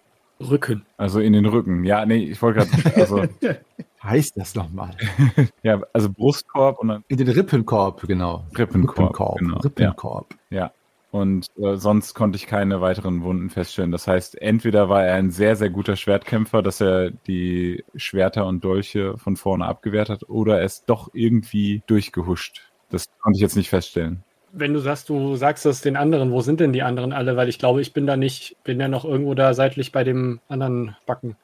[0.40, 0.86] Rücken.
[0.96, 1.84] Also in den Rücken.
[1.84, 3.24] Ja, nee, ich wollte gerade, also.
[4.02, 4.96] heißt das nochmal?
[5.62, 7.04] ja, also Brustkorb und dann.
[7.08, 8.46] In den Rippenkorb, genau.
[8.56, 8.98] Rippenkorb.
[8.98, 9.38] Rippenkorb.
[9.40, 9.58] Genau.
[9.58, 10.34] Rippenkorb.
[10.48, 10.58] Ja.
[10.58, 10.72] ja.
[11.12, 13.92] Und äh, sonst konnte ich keine weiteren Wunden feststellen.
[13.92, 18.64] Das heißt, entweder war er ein sehr, sehr guter Schwertkämpfer, dass er die Schwerter und
[18.64, 22.62] Dolche von vorne abgewehrt hat, oder er ist doch irgendwie durchgehuscht.
[22.88, 26.42] Das konnte ich jetzt nicht feststellen wenn du sagst, du sagst das den anderen, wo
[26.42, 27.36] sind denn die anderen alle?
[27.36, 30.40] Weil ich glaube, ich bin da nicht, bin ja noch irgendwo da seitlich bei dem
[30.48, 31.36] anderen Backen.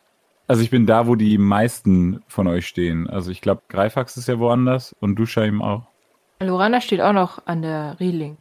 [0.47, 3.09] Also ich bin da, wo die meisten von euch stehen.
[3.09, 5.83] Also ich glaube, Greifax ist ja woanders und Duschaim auch.
[6.41, 8.37] Lorana steht auch noch an der Reling.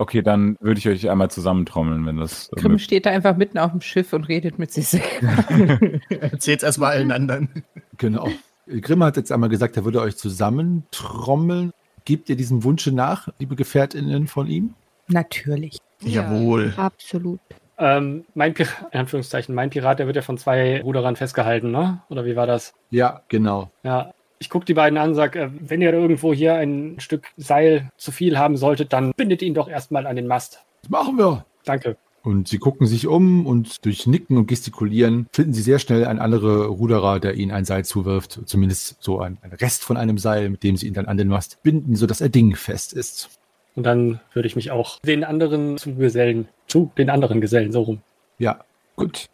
[0.00, 2.50] Okay, dann würde ich euch einmal zusammentrommeln, wenn das.
[2.54, 6.00] Grimm steht da einfach mitten auf dem Schiff und redet mit sich selber.
[6.08, 7.64] Erzählt's erstmal allen anderen.
[7.96, 8.28] Genau.
[8.68, 11.72] Grimm hat jetzt einmal gesagt, er würde euch zusammentrommeln.
[12.04, 14.74] Gebt ihr diesem Wunsche nach, liebe GefährtInnen von ihm?
[15.08, 15.78] Natürlich.
[16.00, 16.74] Ja, Jawohl.
[16.76, 17.40] Absolut.
[17.76, 22.02] Ähm, mein Pirat, in Anführungszeichen, mein Pirat, der wird ja von zwei Ruderern festgehalten, ne?
[22.08, 22.72] Oder wie war das?
[22.90, 23.70] Ja, genau.
[23.82, 24.12] Ja.
[24.38, 27.90] Ich gucke die beiden an und sage, äh, wenn ihr irgendwo hier ein Stück Seil
[27.96, 30.64] zu viel haben solltet, dann bindet ihn doch erstmal an den Mast.
[30.82, 31.44] Das machen wir.
[31.64, 31.96] Danke.
[32.22, 36.18] Und sie gucken sich um und durch Nicken und Gestikulieren finden sie sehr schnell einen
[36.18, 38.40] anderen Ruderer, der ihnen ein Seil zuwirft.
[38.44, 41.28] Zumindest so ein, ein Rest von einem Seil, mit dem sie ihn dann an den
[41.28, 43.30] Mast binden, sodass er dingfest ist.
[43.76, 47.82] Und dann würde ich mich auch den anderen zu Gesellen, zu den anderen Gesellen, so
[47.82, 48.02] rum.
[48.38, 48.60] Ja,
[48.96, 49.28] gut.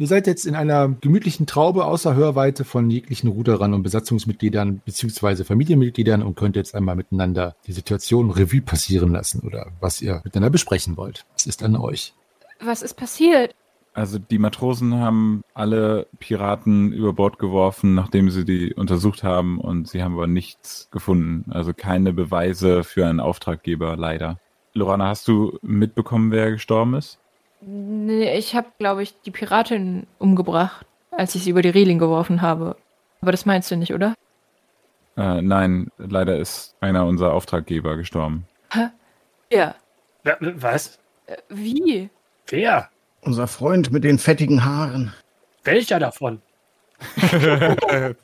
[0.00, 5.44] Ihr seid jetzt in einer gemütlichen Traube außer Hörweite von jeglichen Ruderern und Besatzungsmitgliedern beziehungsweise
[5.44, 10.48] Familienmitgliedern und könnt jetzt einmal miteinander die Situation Revue passieren lassen oder was ihr miteinander
[10.48, 11.26] besprechen wollt.
[11.36, 12.14] Es ist an euch.
[12.64, 13.54] Was ist passiert?
[13.92, 19.86] Also die Matrosen haben alle Piraten über Bord geworfen, nachdem sie die untersucht haben und
[19.86, 21.52] sie haben aber nichts gefunden.
[21.52, 24.40] Also keine Beweise für einen Auftraggeber, leider.
[24.72, 27.20] Lorana, hast du mitbekommen, wer gestorben ist?
[27.60, 32.40] Nee, ich habe, glaube ich, die Piratin umgebracht, als ich sie über die Reling geworfen
[32.42, 32.76] habe.
[33.20, 34.14] Aber das meinst du nicht, oder?
[35.16, 38.46] Äh, nein, leider ist einer unserer Auftraggeber gestorben.
[38.72, 38.88] Hä?
[39.52, 39.74] Ja.
[40.24, 40.98] Ja, Was?
[41.26, 42.08] Äh, Wie?
[42.46, 42.88] Wer?
[43.22, 45.12] Unser Freund mit den fettigen Haaren.
[45.64, 46.40] Welcher davon?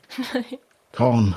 [0.91, 1.35] Thorn.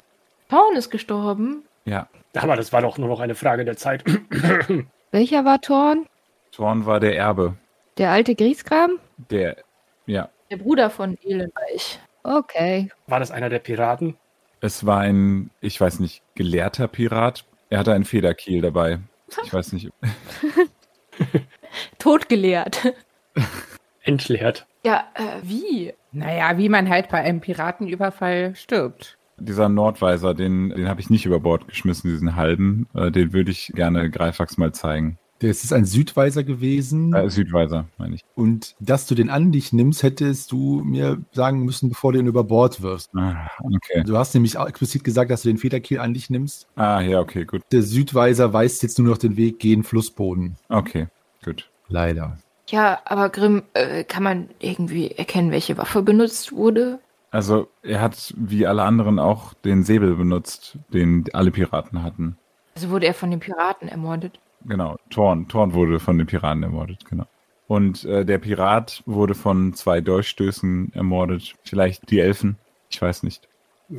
[0.48, 1.64] Paun ist gestorben.
[1.84, 4.04] Ja, Aber das war doch nur noch eine Frage der Zeit.
[5.10, 6.06] Welcher war Thorn?
[6.52, 7.54] Thorn war der Erbe.
[8.00, 8.98] Der alte Griesgram?
[9.30, 9.58] Der,
[10.06, 12.00] ja, Der Bruder von Elenreich.
[12.24, 12.90] Okay.
[13.06, 14.16] War das einer der Piraten?
[14.60, 17.44] es war ein, ich weiß nicht, gelehrter Pirat.
[17.70, 18.98] Er hatte einen Federkiel dabei.
[19.44, 19.90] Ich weiß nicht.
[21.98, 22.94] Totgelehrt.
[24.02, 24.66] Entleert.
[24.84, 25.94] Ja, äh, wie?
[26.12, 29.18] Naja, wie man halt bei einem Piratenüberfall stirbt.
[29.38, 32.88] Dieser Nordweiser, den, den habe ich nicht über Bord geschmissen, diesen halben.
[32.94, 35.18] Äh, den würde ich gerne Greifax mal zeigen.
[35.40, 37.14] Das ist ein Südweiser gewesen.
[37.14, 38.20] Äh, Südweiser, meine ich.
[38.34, 42.26] Und dass du den an dich nimmst, hättest du mir sagen müssen, bevor du ihn
[42.26, 43.10] über Bord wirfst.
[43.16, 44.02] Ah, okay.
[44.04, 46.68] Du hast nämlich auch explizit gesagt, dass du den Federkiel an dich nimmst.
[46.76, 47.62] Ah, ja, okay, gut.
[47.72, 50.56] Der Südweiser weist jetzt nur noch den Weg gen Flussboden.
[50.68, 51.08] Okay,
[51.42, 51.70] gut.
[51.88, 52.36] Leider.
[52.68, 57.00] Ja, aber Grimm, äh, kann man irgendwie erkennen, welche Waffe benutzt wurde?
[57.30, 62.36] Also, er hat wie alle anderen auch den Säbel benutzt, den alle Piraten hatten.
[62.74, 64.38] Also wurde er von den Piraten ermordet?
[64.64, 65.48] Genau, Thorn.
[65.48, 67.24] Thorn wurde von den Piraten ermordet, genau.
[67.66, 71.54] Und äh, der Pirat wurde von zwei Dolchstößen ermordet.
[71.64, 72.56] Vielleicht die Elfen?
[72.90, 73.48] Ich weiß nicht.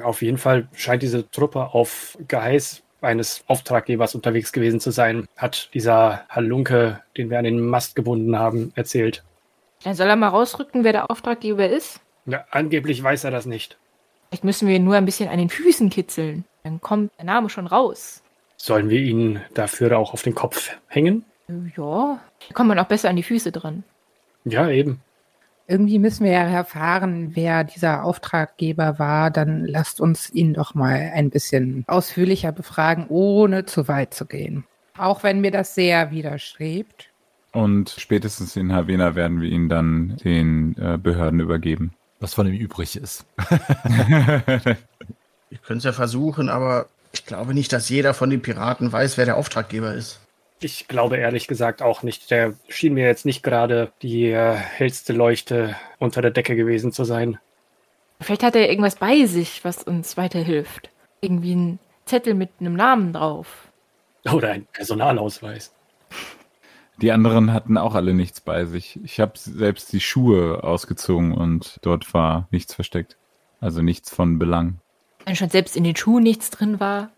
[0.03, 5.69] Auf jeden Fall scheint diese Truppe auf Geheiß eines Auftraggebers unterwegs gewesen zu sein, hat
[5.73, 9.23] dieser Halunke, den wir an den Mast gebunden haben, erzählt.
[9.83, 11.99] Dann soll er mal rausrücken, wer der Auftraggeber ist.
[12.25, 13.77] Ja, angeblich weiß er das nicht.
[14.29, 16.45] Vielleicht müssen wir ihn nur ein bisschen an den Füßen kitzeln.
[16.63, 18.21] Dann kommt der Name schon raus.
[18.63, 21.25] Sollen wir ihn dafür auch auf den Kopf hängen?
[21.75, 23.83] Ja, da kommt man auch besser an die Füße dran.
[24.45, 25.01] Ja, eben.
[25.65, 29.31] Irgendwie müssen wir ja erfahren, wer dieser Auftraggeber war.
[29.31, 34.63] Dann lasst uns ihn doch mal ein bisschen ausführlicher befragen, ohne zu weit zu gehen.
[34.95, 37.09] Auch wenn mir das sehr widerstrebt.
[37.53, 41.93] Und spätestens in Havena werden wir ihn dann den äh, Behörden übergeben.
[42.19, 43.25] Was von ihm übrig ist.
[45.49, 46.87] Wir können es ja versuchen, aber
[47.21, 50.19] ich glaube nicht, dass jeder von den Piraten weiß, wer der Auftraggeber ist.
[50.59, 52.31] Ich glaube ehrlich gesagt auch nicht.
[52.31, 57.03] Der schien mir jetzt nicht gerade die äh, hellste Leuchte unter der Decke gewesen zu
[57.03, 57.37] sein.
[58.19, 60.89] Vielleicht hat er irgendwas bei sich, was uns weiterhilft.
[61.21, 63.67] Irgendwie ein Zettel mit einem Namen drauf.
[64.31, 65.71] Oder ein Personalausweis.
[66.97, 68.99] Die anderen hatten auch alle nichts bei sich.
[69.03, 73.15] Ich habe selbst die Schuhe ausgezogen und dort war nichts versteckt.
[73.59, 74.79] Also nichts von Belang.
[75.25, 77.11] Wenn schon selbst in den Schuhen nichts drin war.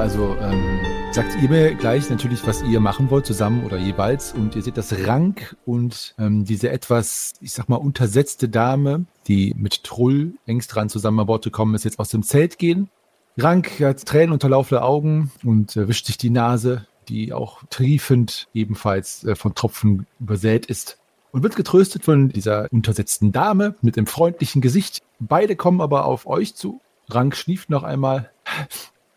[0.00, 0.80] Also ähm,
[1.12, 4.32] sagt ihr mir gleich natürlich, was ihr machen wollt, zusammen oder jeweils.
[4.32, 9.54] Und ihr seht das Rank und ähm, diese etwas, ich sag mal, untersetzte Dame, die
[9.58, 12.88] mit Trull längst dran zusammen an Bord gekommen ist, jetzt aus dem Zelt gehen.
[13.36, 19.24] Rank hat Tränen unterlaufene Augen und äh, wischt sich die Nase, die auch triefend ebenfalls
[19.24, 20.96] äh, von Tropfen übersät ist.
[21.30, 25.00] Und wird getröstet von dieser untersetzten Dame mit dem freundlichen Gesicht.
[25.18, 26.80] Beide kommen aber auf euch zu.
[27.10, 28.30] Rank schnieft noch einmal.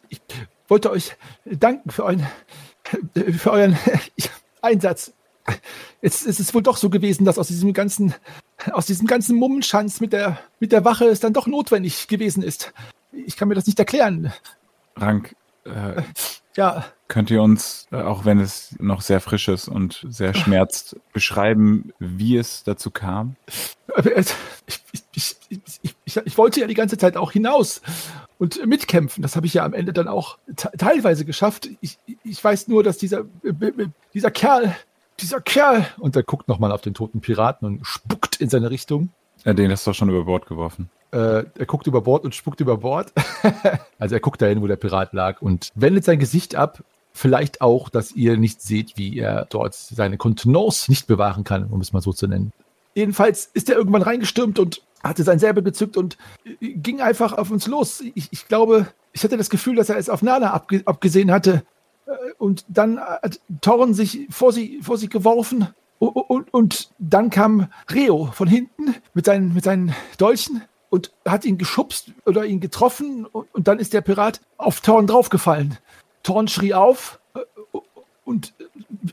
[0.10, 0.22] Ich
[0.67, 2.28] wollte euch danken für euren,
[3.38, 3.78] für euren
[4.62, 5.13] Einsatz.
[6.02, 8.13] Jetzt ist es wohl doch so gewesen, dass aus diesem ganzen,
[8.71, 12.73] aus diesem ganzen Mummenschanz mit der, mit der Wache es dann doch notwendig gewesen ist.
[13.12, 14.32] Ich kann mir das nicht erklären.
[14.95, 16.02] Rank, äh,
[16.56, 20.97] Ja, könnt ihr uns, äh, auch wenn es noch sehr frisch ist und sehr schmerzt,
[21.12, 23.36] beschreiben, wie es dazu kam?
[23.97, 24.34] ich,
[25.13, 27.82] ich, ich, ich, ich wollte ja die ganze Zeit auch hinaus
[28.43, 29.21] und mitkämpfen.
[29.21, 31.69] Das habe ich ja am Ende dann auch te- teilweise geschafft.
[31.79, 33.53] Ich, ich weiß nur, dass dieser, äh,
[34.13, 34.75] dieser Kerl,
[35.21, 39.12] dieser Kerl, und er guckt nochmal auf den toten Piraten und spuckt in seine Richtung.
[39.45, 40.89] Äh, den hast du doch schon über Bord geworfen.
[41.12, 43.13] Äh, er guckt über Bord und spuckt über Bord.
[43.97, 46.84] also er guckt dahin, wo der Pirat lag und wendet sein Gesicht ab.
[47.13, 51.79] Vielleicht auch, dass ihr nicht seht, wie er dort seine Kontenance nicht bewahren kann, um
[51.79, 52.51] es mal so zu nennen.
[52.93, 57.52] Jedenfalls ist er irgendwann reingestürmt und hatte sein Säbel gezückt und äh, ging einfach auf
[57.52, 58.02] uns los.
[58.16, 61.63] Ich, ich glaube, ich hatte das Gefühl, dass er es auf Nana abge abgesehen hatte.
[62.06, 65.68] Äh, Und dann hat Thorn sich vor sie, vor sie geworfen.
[66.00, 71.46] Und, und, und dann kam Reo von hinten mit seinen, mit seinen Dolchen und hat
[71.46, 73.26] ihn geschubst oder ihn getroffen.
[73.26, 75.78] Und, und dann ist der Pirat auf Thorn draufgefallen.
[76.24, 77.39] Thorn schrie auf äh,
[78.26, 78.54] und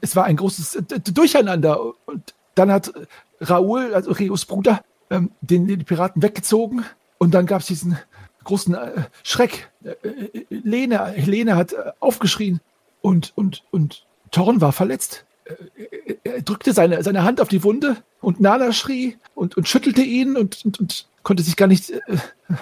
[0.00, 1.80] es war ein großes äh, Durcheinander.
[2.06, 2.92] Und dann hat
[3.40, 6.84] Raoul, also Reos Bruder, ähm, den, den Piraten weggezogen.
[7.18, 7.98] Und dann gab es diesen
[8.44, 9.70] großen äh, Schreck.
[9.84, 12.60] Äh, äh, Helene, Helene hat äh, aufgeschrien
[13.02, 15.24] und, und, und Thorn war verletzt.
[15.44, 20.02] Äh, Er drückte seine, seine Hand auf die Wunde und Nana schrie und, und schüttelte
[20.02, 22.00] ihn und, und, und konnte sich gar nicht äh,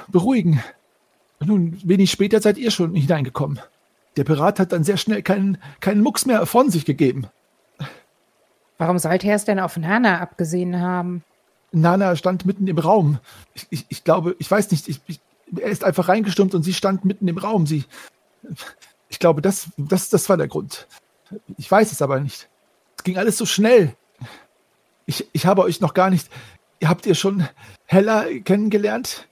[0.09, 0.63] beruhigen.
[1.41, 3.61] Nun, wenig später seid ihr schon hineingekommen.
[4.17, 7.29] Der Pirat hat dann sehr schnell keinen, keinen Mucks mehr von sich gegeben.
[8.79, 11.23] Warum sollte er es denn auf Nana abgesehen haben?
[11.73, 13.19] Nana stand mitten im Raum.
[13.55, 15.01] Ich, ich, ich glaube, ich weiß nicht, ich,
[15.57, 17.67] er ist einfach reingestürmt und sie stand mitten im Raum.
[17.67, 17.85] Sie,
[19.09, 20.87] ich glaube, das, das, das war der Grund.
[21.57, 22.49] Ich weiß es aber nicht.
[22.97, 23.95] Es ging alles so schnell.
[25.07, 26.29] Ich, ich habe euch noch gar nicht.
[26.85, 27.49] Habt ihr schon
[27.87, 29.27] Hella kennengelernt?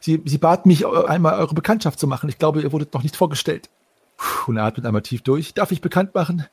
[0.00, 2.28] Sie, sie bat mich, einmal eure Bekanntschaft zu machen.
[2.28, 3.70] Ich glaube, ihr wurdet noch nicht vorgestellt.
[4.16, 5.54] Puh, Und atmet einmal tief durch.
[5.54, 6.46] Darf ich bekannt machen?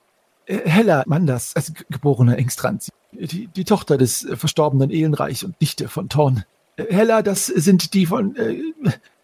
[0.45, 2.89] Äh, Hella Manders, also ge- geborene Engstrand.
[3.11, 6.43] Die, die Tochter des äh, verstorbenen Ehlenreich und Nichte von Thorn.
[6.77, 8.61] Äh, Hella, das sind die von, äh,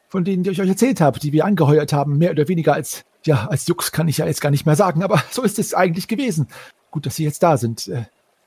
[0.10, 3.04] von denen, die ich euch erzählt habe, die wir angeheuert haben, mehr oder weniger als,
[3.26, 5.74] ja, als Jux kann ich ja jetzt gar nicht mehr sagen, aber so ist es
[5.74, 6.48] eigentlich gewesen.
[6.92, 7.90] Gut, dass sie jetzt da sind.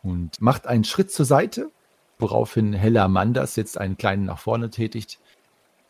[0.03, 1.71] Und macht einen Schritt zur Seite,
[2.19, 5.19] woraufhin Hella Manders jetzt einen kleinen nach vorne tätigt.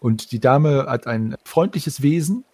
[0.00, 2.44] Und die Dame hat ein freundliches Wesen.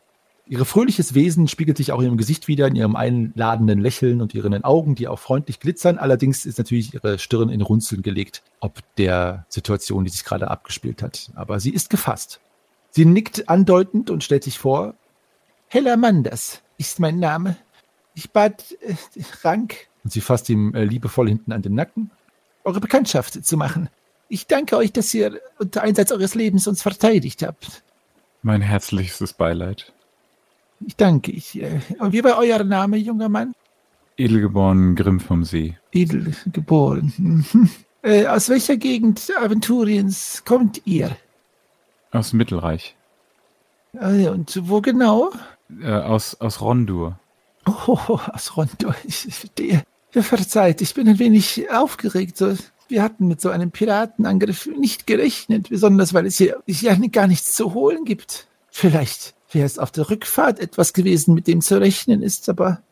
[0.48, 4.32] Ihre fröhliches Wesen spiegelt sich auch in ihrem Gesicht wieder, in ihrem einladenden Lächeln und
[4.32, 5.98] ihren Augen, die auch freundlich glitzern.
[5.98, 11.02] Allerdings ist natürlich ihre Stirn in Runzeln gelegt, ob der Situation, die sich gerade abgespielt
[11.02, 11.32] hat.
[11.34, 12.40] Aber sie ist gefasst.
[12.90, 14.94] Sie nickt andeutend und stellt sich vor.
[15.66, 17.56] Hella Manders ist mein Name.
[18.14, 18.94] Ich bat äh,
[19.42, 22.12] Rank, und sie fasst ihm äh, liebevoll hinten an den Nacken,
[22.62, 23.88] eure Bekanntschaft zu machen.
[24.28, 27.82] Ich danke euch, dass ihr unter Einsatz eures Lebens uns verteidigt habt.
[28.42, 29.92] Mein herzlichstes Beileid.
[30.84, 31.32] Ich danke.
[31.32, 33.54] Ich, äh, und wie war euer Name, junger Mann?
[34.16, 35.76] Edelgeboren Grimm vom See.
[35.92, 37.12] Edel geboren.
[37.16, 37.70] Mhm.
[38.02, 41.16] Äh, aus welcher Gegend Aventuriens kommt ihr?
[42.12, 42.94] Aus Mittelreich.
[43.94, 45.32] Äh, und wo genau?
[45.82, 47.18] Äh, aus, aus Rondur.
[47.66, 47.98] Oh,
[48.32, 48.94] aus Rondo.
[49.04, 49.82] Ich, verstehe.
[50.14, 52.36] Ja, Verzeiht, ich bin ein wenig aufgeregt.
[52.36, 52.54] So,
[52.88, 57.54] wir hatten mit so einem Piratenangriff nicht gerechnet, besonders weil es hier, hier gar nichts
[57.54, 58.46] zu holen gibt.
[58.70, 62.82] Vielleicht wäre es auf der Rückfahrt etwas gewesen, mit dem zu rechnen ist, aber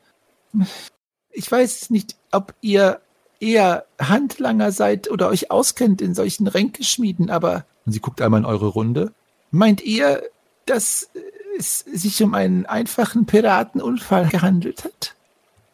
[1.31, 3.01] ich weiß nicht, ob ihr
[3.40, 7.64] eher Handlanger seid oder euch auskennt in solchen Ränkeschmieden, aber.
[7.85, 9.12] Und sie guckt einmal in eure Runde.
[9.51, 10.23] Meint ihr,
[10.67, 11.11] dass
[11.59, 15.14] es sich um einen einfachen Piratenunfall gehandelt hat?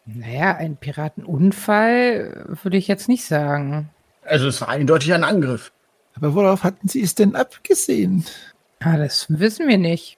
[0.05, 3.89] Naja, ein Piratenunfall würde ich jetzt nicht sagen.
[4.23, 5.71] Also es war eindeutig ein Angriff.
[6.15, 8.25] Aber worauf hatten Sie es denn abgesehen?
[8.79, 10.17] Ah, das wissen wir nicht.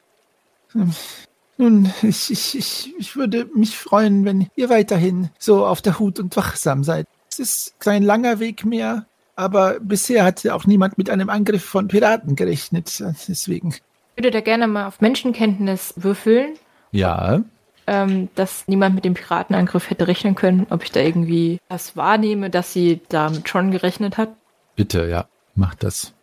[1.58, 6.20] Nun, ich, ich, ich, ich würde mich freuen, wenn ihr weiterhin so auf der Hut
[6.20, 7.08] und wachsam seid.
[7.32, 9.06] Es ist kein langer Weg mehr,
[9.36, 13.04] aber bisher hat ja auch niemand mit einem Angriff von Piraten gerechnet.
[13.28, 13.70] Deswegen.
[14.16, 16.54] Ich würde da gerne mal auf Menschenkenntnis würfeln,
[16.92, 17.42] Ja,
[17.88, 22.50] ähm, dass niemand mit dem Piratenangriff hätte rechnen können, ob ich da irgendwie das wahrnehme,
[22.50, 24.30] dass sie damit schon gerechnet hat.
[24.76, 26.14] bitte, ja, mach das.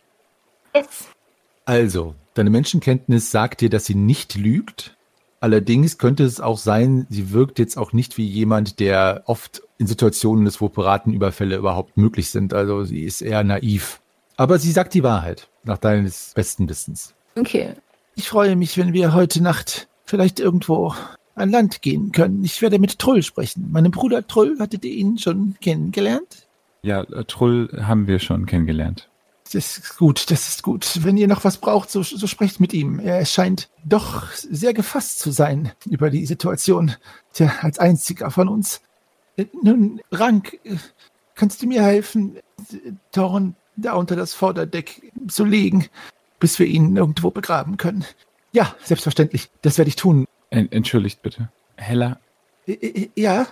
[0.75, 1.07] Yes.
[1.65, 4.95] Also, deine Menschenkenntnis sagt dir, dass sie nicht lügt.
[5.39, 9.87] Allerdings könnte es auch sein, sie wirkt jetzt auch nicht wie jemand, der oft in
[9.87, 12.53] Situationen ist, wo Piratenüberfälle überhaupt möglich sind.
[12.53, 14.01] Also sie ist eher naiv.
[14.37, 17.15] Aber sie sagt die Wahrheit, nach deines besten Wissens.
[17.35, 17.73] Okay.
[18.15, 20.93] Ich freue mich, wenn wir heute Nacht vielleicht irgendwo
[21.35, 22.43] an Land gehen können.
[22.43, 23.71] Ich werde mit Trull sprechen.
[23.71, 26.47] Meinem Bruder Trull, hattet ihr ihn schon kennengelernt?
[26.83, 29.09] Ja, Trull haben wir schon kennengelernt.
[29.53, 31.03] Das ist gut, das ist gut.
[31.03, 32.99] Wenn ihr noch was braucht, so, so sprecht mit ihm.
[32.99, 36.93] Er scheint doch sehr gefasst zu sein über die Situation.
[37.33, 38.81] Tja, als einziger von uns.
[39.37, 40.77] Äh, Nun, Rank, äh,
[41.35, 42.37] kannst du mir helfen,
[43.11, 45.87] Thorn da unter das Vorderdeck zu legen,
[46.39, 48.05] bis wir ihn irgendwo begraben können?
[48.53, 49.49] Ja, selbstverständlich.
[49.61, 50.25] Das werde ich tun.
[50.49, 51.49] En entschuldigt bitte.
[51.77, 52.19] Hella,
[52.67, 53.47] Äh, Ja,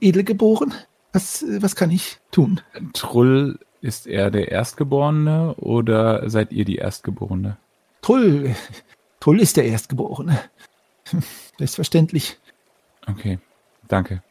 [0.00, 0.74] Edelgeboren?
[1.12, 2.60] Was, was kann ich tun?
[2.92, 7.56] Trull, ist er der Erstgeborene oder seid ihr die Erstgeborene?
[8.02, 8.54] Trull.
[9.20, 10.38] Trull ist der Erstgeborene.
[11.58, 12.38] Selbstverständlich.
[13.06, 13.38] Okay,
[13.88, 14.22] danke.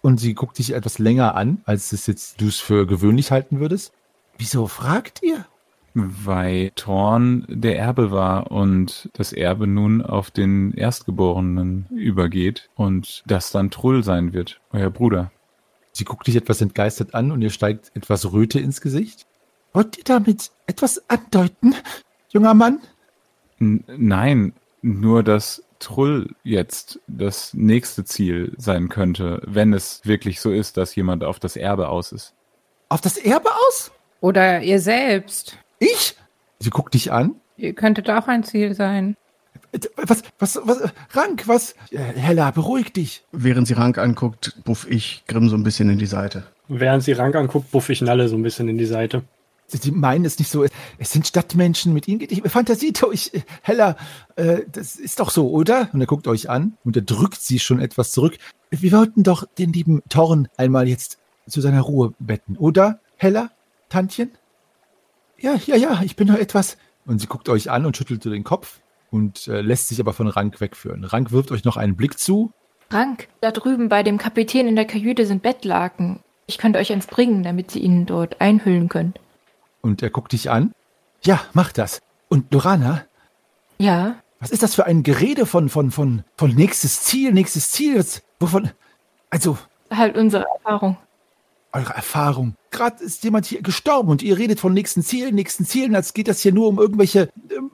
[0.00, 3.60] Und sie guckt dich etwas länger an, als es jetzt du es für gewöhnlich halten
[3.60, 3.92] würdest.
[4.36, 5.46] Wieso fragt ihr?
[5.94, 13.52] Weil Thorn der Erbe war und das Erbe nun auf den Erstgeborenen übergeht und das
[13.52, 15.30] dann Trull sein wird, euer Bruder.
[15.96, 19.26] Sie guckt dich etwas entgeistert an und ihr steigt etwas Röte ins Gesicht.
[19.72, 21.74] Wollt ihr damit etwas andeuten,
[22.30, 22.80] junger Mann?
[23.60, 24.52] N nein,
[24.82, 30.96] nur dass Trull jetzt das nächste Ziel sein könnte, wenn es wirklich so ist, dass
[30.96, 32.34] jemand auf das Erbe aus ist.
[32.88, 33.92] Auf das Erbe aus?
[34.20, 35.58] Oder ihr selbst.
[35.78, 36.16] Ich?
[36.58, 37.36] Sie guckt dich an.
[37.56, 39.16] Ihr könntet auch ein Ziel sein.
[39.96, 41.74] Was, was, was, Rank, was?
[41.90, 43.24] Hella, beruhig dich.
[43.32, 46.44] Während sie Rank anguckt, buff ich Grimm so ein bisschen in die Seite.
[46.68, 49.22] Während sie Rank anguckt, buff ich Nalle so ein bisschen in die Seite.
[49.66, 50.64] Sie meinen es nicht so.
[50.98, 53.32] Es sind Stadtmenschen, mit ihnen geht die Fantasie durch.
[53.62, 53.96] Hella,
[54.36, 55.88] äh, das ist doch so, oder?
[55.92, 58.36] Und er guckt euch an und er drückt sie schon etwas zurück.
[58.70, 63.00] Wir wollten doch den lieben Thorn einmal jetzt zu seiner Ruhe betten, oder?
[63.16, 63.50] Hella?
[63.88, 64.30] Tantchen?
[65.38, 66.76] Ja, ja, ja, ich bin nur etwas.
[67.06, 68.80] Und sie guckt euch an und schüttelt so den Kopf
[69.14, 71.04] und äh, lässt sich aber von Rank wegführen.
[71.04, 72.50] Rank wirft euch noch einen Blick zu.
[72.90, 76.18] Rank, da drüben bei dem Kapitän in der Kajüte sind Bettlaken.
[76.46, 79.14] Ich könnte euch eins bringen, damit sie ihn dort einhüllen können.
[79.82, 80.72] Und er guckt dich an.
[81.22, 82.00] Ja, mach das.
[82.28, 83.04] Und Lorana,
[83.78, 87.98] Ja, was ist das für ein Gerede von, von, von, von nächstes Ziel, nächstes Ziel?
[87.98, 88.70] Was- Wovon?
[89.30, 89.56] Also,
[89.90, 90.96] halt unsere Erfahrung.
[91.72, 92.56] eure Erfahrung.
[92.70, 96.26] Gerade ist jemand hier gestorben und ihr redet von nächsten Zielen, nächsten Zielen, als geht
[96.28, 97.30] das hier nur um irgendwelche.
[97.56, 97.70] ähm,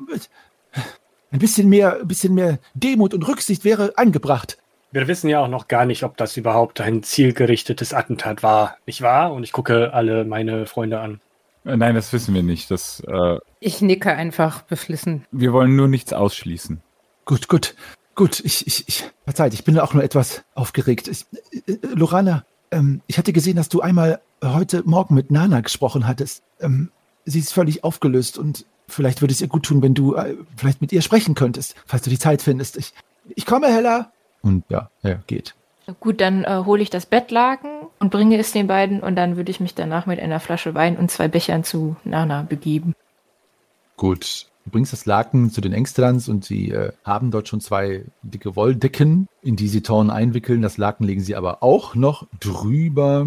[1.33, 4.59] Ein bisschen mehr, ein bisschen mehr Demut und Rücksicht wäre angebracht.
[4.93, 9.03] Wir wissen ja auch noch gar nicht, ob das überhaupt ein zielgerichtetes Attentat war, nicht
[9.03, 9.33] wahr?
[9.33, 11.21] Und ich gucke alle meine Freunde an.
[11.64, 12.71] Äh, nein, das wissen wir nicht.
[12.71, 15.25] Das, äh, Ich nicke einfach beflissen.
[15.31, 16.81] wir wollen nur nichts ausschließen.
[17.25, 17.77] Gut, gut,
[18.16, 18.40] gut.
[18.40, 21.07] Ich, ich, ich, verzeiht, ich bin auch nur etwas aufgeregt.
[21.07, 21.27] Ich,
[21.69, 26.09] äh, äh, Lorana, ähm, ich hatte gesehen, dass du einmal heute Morgen mit Nana gesprochen
[26.09, 26.43] hattest.
[26.61, 26.90] Ähm,
[27.25, 30.81] sie ist völlig aufgelöst und vielleicht würde es ihr gut tun, wenn du äh, vielleicht
[30.81, 32.76] mit ihr sprechen könntest, falls du die Zeit findest.
[32.76, 32.92] Ich,
[33.35, 34.12] ich komme, Hella.
[34.42, 35.55] Und ja, er geht.
[35.98, 39.50] Gut, dann äh, hole ich das Bettlaken und bringe es den beiden und dann würde
[39.50, 42.94] ich mich danach mit einer Flasche Wein und zwei Bechern zu Nana begeben.
[43.96, 44.46] Gut.
[44.64, 48.57] Du bringst das Laken zu den Engstrans und sie äh, haben dort schon zwei dicke
[48.57, 50.61] Wolldecken, in die sie Thorn einwickeln.
[50.61, 53.26] Das Laken legen sie aber auch noch drüber.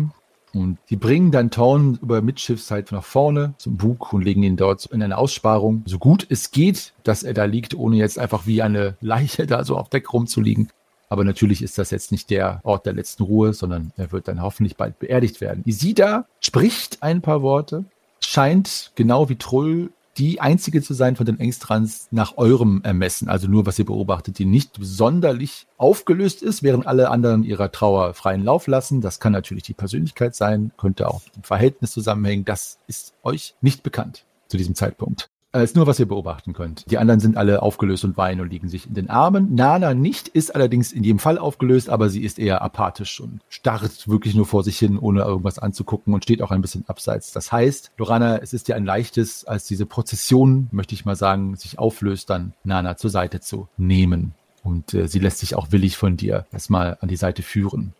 [0.53, 4.85] Und die bringen dann Thorn über Mitschiffszeit nach vorne zum Bug und legen ihn dort
[4.85, 8.61] in eine Aussparung, so gut es geht, dass er da liegt, ohne jetzt einfach wie
[8.61, 10.69] eine Leiche da so auf Deck rumzuliegen.
[11.09, 14.41] Aber natürlich ist das jetzt nicht der Ort der letzten Ruhe, sondern er wird dann
[14.41, 15.63] hoffentlich bald beerdigt werden.
[15.65, 17.85] Isida spricht ein paar Worte,
[18.19, 23.47] scheint genau wie Trull die einzige zu sein von den Engstrans nach eurem Ermessen, also
[23.47, 28.43] nur was ihr beobachtet, die nicht sonderlich aufgelöst ist, während alle anderen ihrer Trauer freien
[28.43, 29.01] Lauf lassen.
[29.01, 32.45] Das kann natürlich die Persönlichkeit sein, könnte auch dem Verhältnis zusammenhängen.
[32.45, 35.32] Das ist euch nicht bekannt zu diesem Zeitpunkt.
[35.55, 36.89] Es ist nur, was ihr beobachten könnt.
[36.89, 39.53] Die anderen sind alle aufgelöst und weinen und liegen sich in den Armen.
[39.53, 44.07] Nana nicht, ist allerdings in jedem Fall aufgelöst, aber sie ist eher apathisch und starrt
[44.07, 47.33] wirklich nur vor sich hin, ohne irgendwas anzugucken und steht auch ein bisschen abseits.
[47.33, 51.55] Das heißt, Lorana, es ist dir ein leichtes, als diese Prozession, möchte ich mal sagen,
[51.55, 54.33] sich auflöst, dann Nana zur Seite zu nehmen.
[54.63, 57.93] Und äh, sie lässt sich auch willig von dir erstmal an die Seite führen.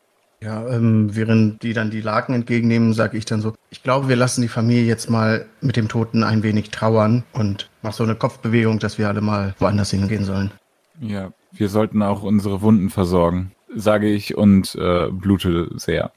[0.44, 4.18] Ja, ähm, während die dann die Laken entgegennehmen, sage ich dann so, ich glaube, wir
[4.18, 8.16] lassen die Familie jetzt mal mit dem Toten ein wenig trauern und mach so eine
[8.16, 10.52] Kopfbewegung, dass wir alle mal woanders hingehen sollen.
[11.00, 16.12] Ja, wir sollten auch unsere Wunden versorgen, sage ich und äh, blute sehr.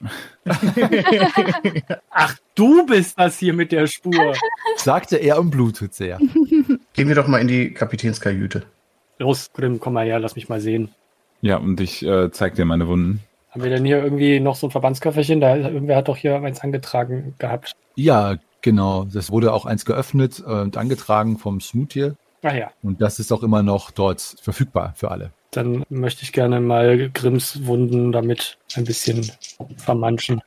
[2.09, 4.33] Ach, du bist das hier mit der Spur.
[4.75, 6.17] Sagte er und blutet sehr.
[6.93, 8.63] Gehen wir doch mal in die Kapitänskajüte.
[9.19, 10.89] Los, Grimm, komm mal her, lass mich mal sehen.
[11.41, 13.21] Ja, und ich äh, zeig dir meine Wunden.
[13.57, 15.41] Haben wir denn hier irgendwie noch so ein Verbandsköfferchen?
[15.41, 17.75] Da, irgendwer hat doch hier eins angetragen gehabt.
[17.95, 19.05] Ja, genau.
[19.11, 22.11] Das wurde auch eins geöffnet und angetragen vom Smoothie.
[22.43, 25.31] Ach ja, Und das ist auch immer noch dort verfügbar für alle.
[25.49, 29.31] dann möchte ich gerne mal Grimms Wunden damit ein bisschen
[29.77, 30.39] vermanschen.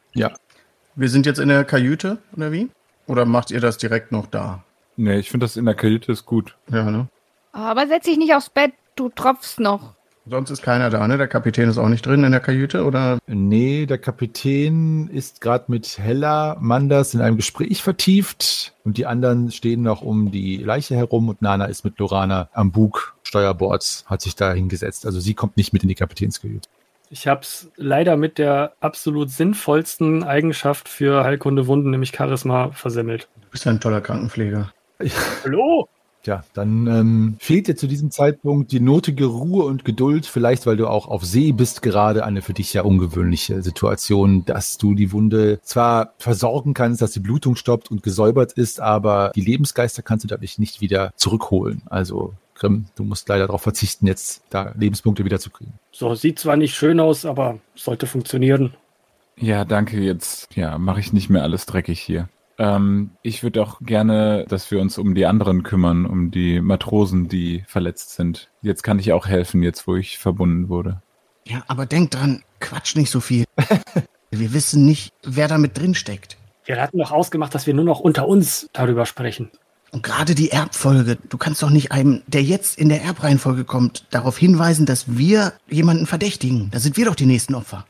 [0.95, 2.69] Wir sind jetzt in der Kajüte, oder wie?
[3.09, 4.63] Oder macht ihr das direkt noch da?
[4.97, 6.57] Nee, ich finde das in der Kajüte ist gut.
[6.71, 7.09] Ja, ne?
[7.51, 9.95] Aber setz dich nicht aufs Bett, du tropfst noch.
[10.27, 11.19] Sonst ist keiner da, ne?
[11.19, 13.19] Der Kapitän ist auch nicht drin in der Kajüte, oder?
[13.27, 19.51] Nee, der Kapitän ist gerade mit Hella Manders in einem Gespräch vertieft und die anderen
[19.51, 24.21] stehen noch um die Leiche herum und Nana ist mit Lorana am Bug Steuerbords, hat
[24.21, 25.07] sich da hingesetzt.
[25.07, 26.69] Also sie kommt nicht mit in die Kapitänskajüte.
[27.13, 33.29] Ich habe es leider mit der absolut sinnvollsten Eigenschaft für Heilkunde Wunden, nämlich Charisma, versemmelt.
[33.41, 34.73] Du bist ein toller Krankenpfleger.
[35.45, 35.89] Hallo?
[36.23, 40.77] Tja, dann ähm, fehlt dir zu diesem Zeitpunkt die notige Ruhe und Geduld, vielleicht weil
[40.77, 45.13] du auch auf See bist, gerade eine für dich ja ungewöhnliche Situation, dass du die
[45.13, 50.25] Wunde zwar versorgen kannst, dass die Blutung stoppt und gesäubert ist, aber die Lebensgeister kannst
[50.25, 51.83] du dadurch nicht wieder zurückholen.
[51.87, 55.73] Also Grimm, du musst leider darauf verzichten, jetzt da Lebenspunkte wieder zu kriegen.
[55.93, 58.75] So, sieht zwar nicht schön aus, aber sollte funktionieren.
[59.37, 59.99] Ja, danke.
[59.99, 62.29] Jetzt ja, mache ich nicht mehr alles dreckig hier.
[62.61, 67.27] Ähm, ich würde auch gerne, dass wir uns um die anderen kümmern, um die Matrosen,
[67.27, 68.51] die verletzt sind.
[68.61, 71.01] Jetzt kann ich auch helfen, jetzt wo ich verbunden wurde.
[71.47, 73.45] Ja, aber denk dran, quatsch nicht so viel.
[74.31, 76.37] Wir wissen nicht, wer da mit drin steckt.
[76.65, 79.51] Wir hatten doch ausgemacht, dass wir nur noch unter uns darüber sprechen.
[79.91, 84.07] Und gerade die Erbfolge, du kannst doch nicht einem, der jetzt in der Erbreihenfolge kommt,
[84.11, 86.71] darauf hinweisen, dass wir jemanden verdächtigen.
[86.71, 87.87] Da sind wir doch die nächsten Opfer.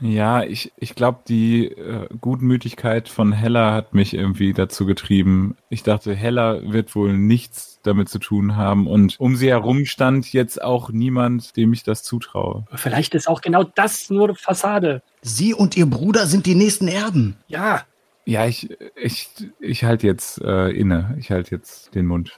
[0.00, 5.56] Ja, ich, ich glaube, die äh, Gutmütigkeit von Hella hat mich irgendwie dazu getrieben.
[5.68, 10.32] Ich dachte, Hella wird wohl nichts damit zu tun haben und um sie herum stand
[10.32, 12.64] jetzt auch niemand, dem ich das zutraue.
[12.74, 15.02] Vielleicht ist auch genau das nur Fassade.
[15.22, 17.36] Sie und ihr Bruder sind die nächsten Erben.
[17.46, 17.84] Ja,
[18.24, 19.28] Ja, ich, ich,
[19.60, 21.16] ich halte jetzt äh, inne.
[21.18, 22.34] Ich halte jetzt den Mund.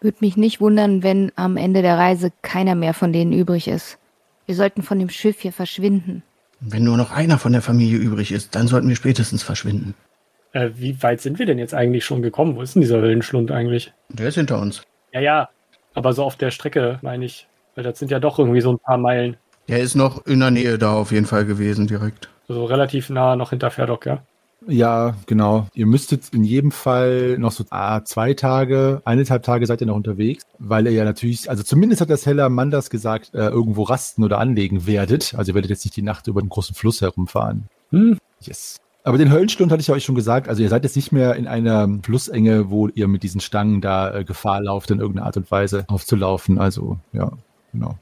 [0.00, 3.98] Würde mich nicht wundern, wenn am Ende der Reise keiner mehr von denen übrig ist.
[4.46, 6.22] Wir sollten von dem Schiff hier verschwinden.
[6.60, 9.94] Wenn nur noch einer von der Familie übrig ist, dann sollten wir spätestens verschwinden.
[10.52, 12.56] äh, wie weit sind wir denn jetzt eigentlich schon gekommen?
[12.56, 13.92] Wo ist denn dieser Höllenschlund eigentlich?
[14.08, 14.82] Der ist hinter uns.
[15.12, 15.48] Ja, ja,
[15.94, 17.46] aber so auf der Strecke, meine ich.
[17.74, 19.36] Weil das sind ja doch irgendwie so ein paar Meilen.
[19.68, 22.28] Der ist noch in der Nähe da auf jeden Fall gewesen, direkt.
[22.48, 24.22] So relativ nah noch hinter Ferdok, ja.
[24.66, 25.66] Ja, genau.
[25.74, 29.96] Ihr müsstet in jedem Fall noch so ah, zwei Tage, eineinhalb Tage seid ihr noch
[29.96, 34.22] unterwegs, weil ihr ja natürlich, also zumindest hat das Heller Manders gesagt, äh, irgendwo rasten
[34.22, 35.34] oder anlegen werdet.
[35.34, 37.64] Also ihr werdet jetzt nicht die Nacht über den großen Fluss herumfahren.
[37.90, 38.18] Hm.
[38.42, 38.76] Yes.
[39.02, 40.48] Aber den Höllenstund hatte ich euch schon gesagt.
[40.48, 44.14] Also ihr seid jetzt nicht mehr in einer Flussenge, wo ihr mit diesen Stangen da
[44.14, 46.58] äh, Gefahr lauft, in irgendeiner Art und Weise aufzulaufen.
[46.58, 47.32] Also, ja,
[47.72, 47.96] genau.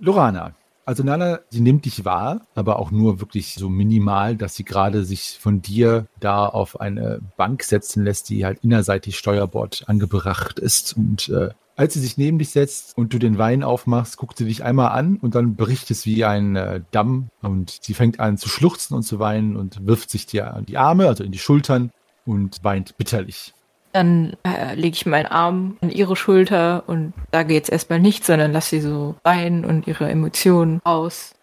[0.00, 0.52] Lorana.
[0.88, 5.04] Also Nana, sie nimmt dich wahr, aber auch nur wirklich so minimal, dass sie gerade
[5.04, 10.96] sich von dir da auf eine Bank setzen lässt, die halt innerseitig Steuerbord angebracht ist.
[10.96, 14.46] Und äh, als sie sich neben dich setzt und du den Wein aufmachst, guckt sie
[14.46, 18.38] dich einmal an und dann bricht es wie ein äh, Damm und sie fängt an
[18.38, 21.38] zu schluchzen und zu weinen und wirft sich dir an die Arme, also in die
[21.38, 21.90] Schultern
[22.24, 23.52] und weint bitterlich.
[23.92, 28.52] Dann äh, lege ich meinen Arm an ihre Schulter und sage jetzt erstmal nichts, sondern
[28.52, 31.34] lasse sie so weinen und ihre Emotionen aus.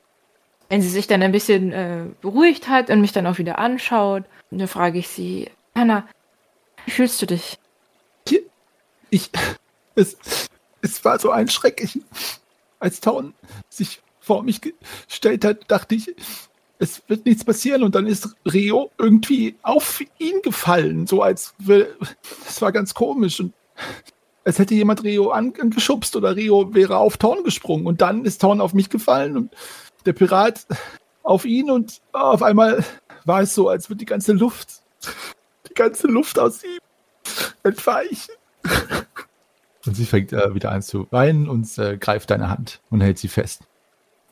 [0.69, 4.23] Wenn sie sich dann ein bisschen äh, beruhigt hat und mich dann auch wieder anschaut,
[4.51, 6.07] dann frage ich sie, Anna,
[6.85, 7.57] wie fühlst du dich?
[9.09, 9.29] Ich,
[9.95, 10.17] es,
[10.81, 11.87] es war so ein Schreck.
[12.79, 13.33] als Town
[13.69, 16.15] sich vor mich gestellt hat, dachte ich,
[16.79, 17.83] es wird nichts passieren.
[17.83, 21.95] Und dann ist Rio irgendwie auf ihn gefallen, so als will,
[22.45, 23.39] das war ganz komisch.
[23.39, 23.53] Und
[24.43, 27.87] als hätte jemand Rio angeschubst oder Rio wäre auf Torn gesprungen.
[27.87, 29.55] Und dann ist Torn auf mich gefallen und
[30.05, 30.65] der Pirat
[31.23, 32.83] auf ihn und auf einmal
[33.25, 34.83] war es so, als würde die ganze Luft,
[35.67, 36.79] die ganze Luft aus ihm
[37.63, 38.33] entweichen.
[39.85, 43.17] Und sie fängt äh, wieder an zu weinen und äh, greift deine Hand und hält
[43.17, 43.63] sie fest.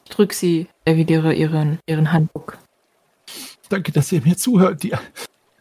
[0.06, 2.54] Ich drück sie, erwidere ihren, ihren Handbuch.
[3.70, 4.84] Danke, dass ihr mir zuhört.
[4.84, 4.94] Die,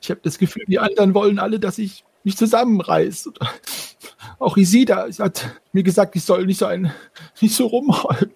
[0.00, 3.32] ich habe das Gefühl, die anderen wollen alle, dass ich mich zusammenreiße.
[4.38, 6.92] Auch Isida hat mir gesagt, ich soll nicht so ein,
[7.40, 8.32] nicht so rumheulen.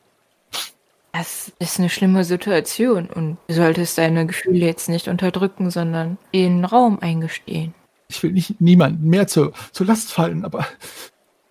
[1.12, 6.64] Das ist eine schlimme Situation und du solltest deine Gefühle jetzt nicht unterdrücken, sondern den
[6.64, 7.74] Raum eingestehen.
[8.08, 10.66] Ich will nicht niemanden mehr zur, zur Last fallen, aber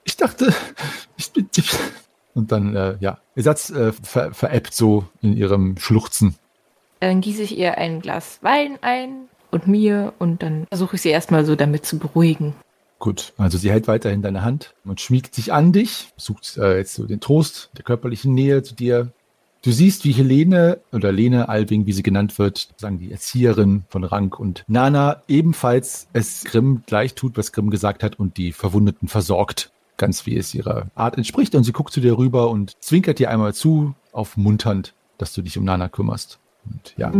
[0.04, 0.54] ich dachte,
[1.18, 1.50] ich bin.
[2.36, 6.36] Und dann, äh, ja, ihr seid äh, ver veräppt so in ihrem Schluchzen.
[7.00, 11.10] Dann gieße ich ihr ein Glas Wein ein und mir und dann versuche ich sie
[11.10, 12.54] erstmal so damit zu beruhigen.
[13.00, 16.94] Gut, also sie hält weiterhin deine Hand und schmiegt sich an dich, sucht äh, jetzt
[16.94, 19.12] so den Trost der körperlichen Nähe zu dir.
[19.64, 24.04] Du siehst, wie Helene oder Lene Alving, wie sie genannt wird, sagen die Erzieherin von
[24.04, 29.08] Rank und Nana ebenfalls es Grimm gleich tut, was Grimm gesagt hat und die Verwundeten
[29.08, 31.56] versorgt, ganz wie es ihrer Art entspricht.
[31.56, 35.58] Und sie guckt zu dir rüber und zwinkert dir einmal zu, aufmunternd, dass du dich
[35.58, 36.40] um Nana kümmerst.
[36.66, 37.12] Und ja.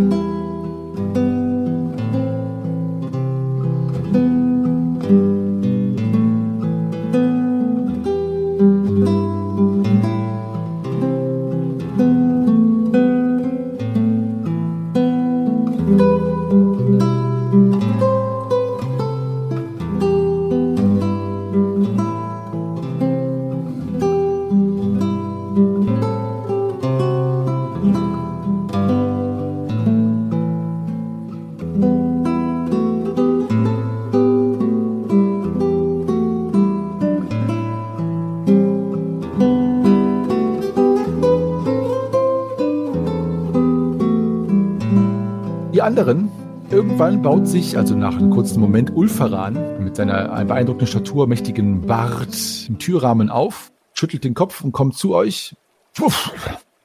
[47.46, 52.36] Baut sich, also nach einem kurzen Moment, Ulfaran mit seiner beeindruckenden Statur, mächtigen Bart
[52.68, 55.56] im Türrahmen auf, schüttelt den Kopf und kommt zu euch.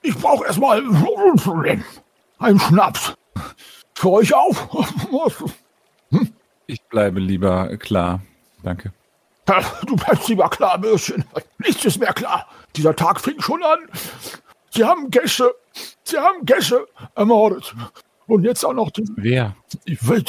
[0.02, 0.82] Ich brauche erstmal
[2.38, 3.14] einen Schnaps.
[3.94, 4.56] Für euch auch.
[6.66, 8.20] Ich bleibe lieber klar.
[8.62, 8.92] Danke.
[9.86, 11.24] Du bleibst lieber klar, Bürschchen.
[11.58, 12.46] Nichts ist mehr klar.
[12.76, 13.78] Dieser Tag fing schon an.
[14.70, 15.52] Sie haben Gesche,
[16.04, 16.86] Sie haben Gesche
[17.16, 17.74] ermordet.
[18.30, 18.90] Und jetzt auch noch.
[18.90, 19.56] Die, Wer?
[19.84, 20.22] ich, weiß,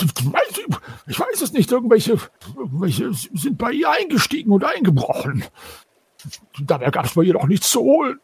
[1.07, 1.71] ich weiß es nicht.
[1.71, 2.17] Irgendwelche,
[2.57, 5.43] irgendwelche sind bei ihr eingestiegen und eingebrochen.
[6.59, 8.19] Dabei gab es bei ihr doch nichts zu holen.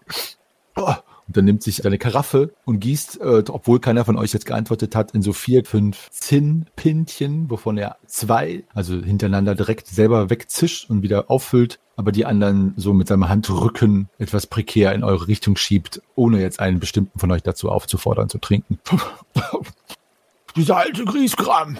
[1.27, 4.95] Und dann nimmt sich seine Karaffe und gießt, äh, obwohl keiner von euch jetzt geantwortet
[4.95, 11.01] hat, in so vier, fünf Zinnpintchen, wovon er zwei, also hintereinander direkt selber wegzischt und
[11.01, 16.01] wieder auffüllt, aber die anderen so mit seinem Handrücken etwas prekär in eure Richtung schiebt,
[16.15, 18.79] ohne jetzt einen bestimmten von euch dazu aufzufordern zu trinken.
[20.55, 21.77] Dieser alte Griesgram.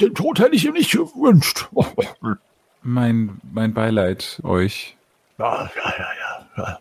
[0.00, 1.68] Den Tod hätte ich ihm nicht gewünscht.
[2.82, 4.96] Mein, mein Beileid euch.
[5.38, 6.78] Ja, ja, ja, ja.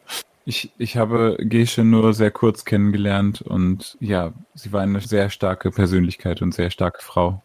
[0.49, 5.71] Ich, ich habe Gesche nur sehr kurz kennengelernt und ja, sie war eine sehr starke
[5.71, 7.43] Persönlichkeit und sehr starke Frau.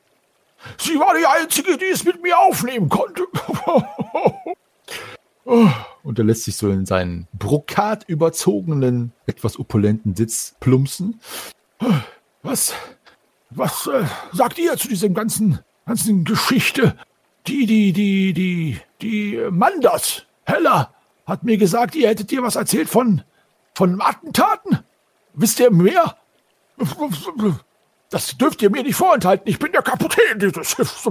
[0.78, 3.24] Sie war die Einzige, die es mit mir aufnehmen konnte.
[6.04, 11.20] Und er lässt sich so in seinen brokat überzogenen, etwas opulenten Sitz plumpsen.
[12.44, 12.72] Was,
[13.50, 16.96] was äh, sagt ihr zu diesem ganzen, ganzen Geschichte?
[17.48, 20.94] Die, die, die, die, die Manders, Hella,
[21.26, 23.22] hat mir gesagt, ihr hättet ihr was erzählt von,
[23.74, 24.78] von Attentaten.
[25.34, 26.16] Wisst ihr mehr?
[28.10, 29.48] Das dürft ihr mir nicht vorenthalten.
[29.48, 31.08] Ich bin der Kapitän dieses Schiffs.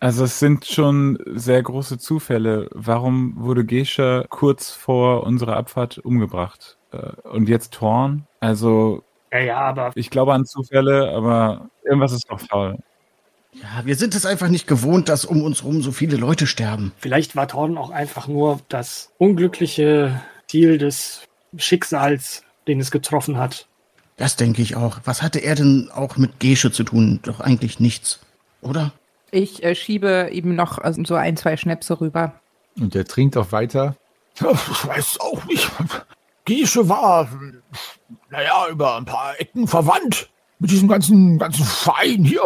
[0.00, 2.68] Also es sind schon sehr große Zufälle.
[2.72, 6.78] Warum wurde Gesche kurz vor unserer Abfahrt umgebracht?
[6.92, 8.26] Äh, Und jetzt Thorn?
[8.40, 12.78] Also Ja, ja, aber ich glaube an Zufälle, aber irgendwas ist doch faul.
[13.62, 16.92] Ja, wir sind es einfach nicht gewohnt, dass um uns rum so viele Leute sterben.
[16.98, 21.22] vielleicht war Thorn auch einfach nur das unglückliche Ziel des
[21.56, 23.66] Schicksals, den es getroffen hat.
[24.16, 25.00] Das denke ich auch.
[25.04, 27.20] Was hatte er denn auch mit Gesche zu tun?
[27.22, 28.20] Doch eigentlich nichts,
[28.60, 28.92] oder?
[29.30, 32.34] Ich äh, schiebe ihm noch äh, so ein, zwei Schnäpse rüber.
[32.78, 33.96] Und er trinkt auch weiter.
[34.34, 34.42] Ich
[34.86, 35.68] weiß auch nicht.
[36.44, 37.28] Giesche war,
[38.30, 42.42] naja, über ein paar Ecken verwandt mit diesem ganzen, ganzen Verein hier.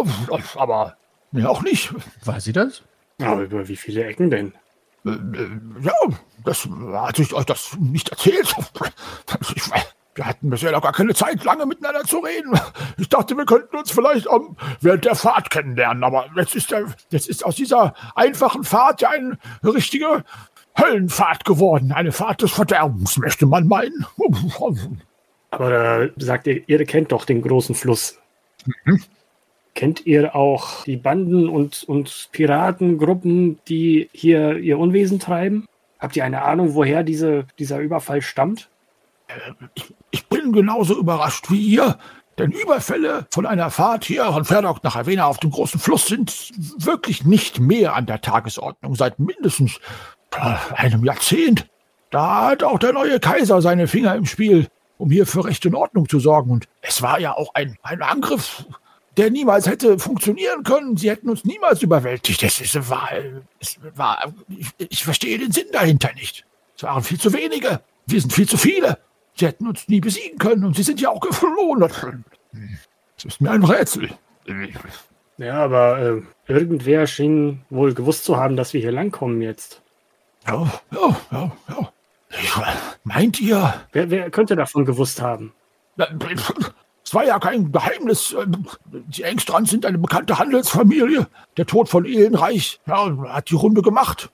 [0.57, 0.97] Aber
[1.33, 1.93] mir auch nicht.
[2.25, 2.83] War sie das?
[3.21, 4.53] Aber über wie viele Ecken denn?
[5.05, 5.93] Äh, äh, Ja,
[6.45, 8.55] das hatte ich euch das nicht erzählt.
[9.55, 9.63] Ich,
[10.15, 12.53] wir hatten bisher noch gar keine Zeit, lange miteinander zu reden.
[12.99, 16.85] Ich dachte, wir könnten uns vielleicht am, während der Fahrt kennenlernen, aber jetzt ist, der,
[17.11, 20.25] jetzt ist aus dieser einfachen Fahrt ja eine richtige
[20.79, 21.93] Höllenfahrt geworden.
[21.93, 24.07] Eine Fahrt des Verderbens, möchte man meinen.
[25.51, 28.19] Aber da sagt ihr, ihr kennt doch den großen Fluss.
[29.75, 35.67] Kennt ihr auch die Banden und, und Piratengruppen, die hier ihr Unwesen treiben?
[35.99, 38.69] Habt ihr eine Ahnung, woher diese, dieser Überfall stammt?
[40.11, 41.99] Ich bin genauso überrascht wie ihr,
[42.39, 46.53] denn Überfälle von einer Fahrt hier von Ferdok nach Avena auf dem großen Fluss sind
[46.79, 49.79] wirklich nicht mehr an der Tagesordnung seit mindestens
[50.35, 51.69] äh, einem Jahrzehnt.
[52.11, 54.69] Da hat auch der neue Kaiser seine Finger im Spiel,
[54.99, 56.51] um hier für Recht und Ordnung zu sorgen.
[56.51, 58.65] Und es war ja auch ein, ein Angriff,
[59.17, 60.97] der niemals hätte funktionieren können.
[60.97, 62.43] Sie hätten uns niemals überwältigt.
[62.43, 63.11] Das ist, war,
[64.49, 66.45] ich, ich verstehe den Sinn dahinter nicht.
[66.77, 67.81] Es waren viel zu wenige.
[68.07, 68.99] Wir sind viel zu viele.
[69.35, 71.81] Sie hätten uns nie besiegen können und sie sind ja auch geflohen.
[71.81, 74.11] Das ist mir ein Rätsel.
[75.39, 79.81] Ja, aber äh, irgendwer schien wohl gewusst zu haben, dass wir hier langkommen jetzt.
[80.47, 81.93] Ja, ja, ja, ja.
[82.31, 82.53] Ich,
[83.05, 83.75] meint ihr?
[83.93, 85.53] Wer, wer könnte davon gewusst haben?
[87.13, 88.35] Es war ja kein Geheimnis.
[88.87, 91.27] Die Engstrands sind eine bekannte Handelsfamilie.
[91.59, 94.31] Der Tod von Ehlenreich ja, hat die Runde gemacht.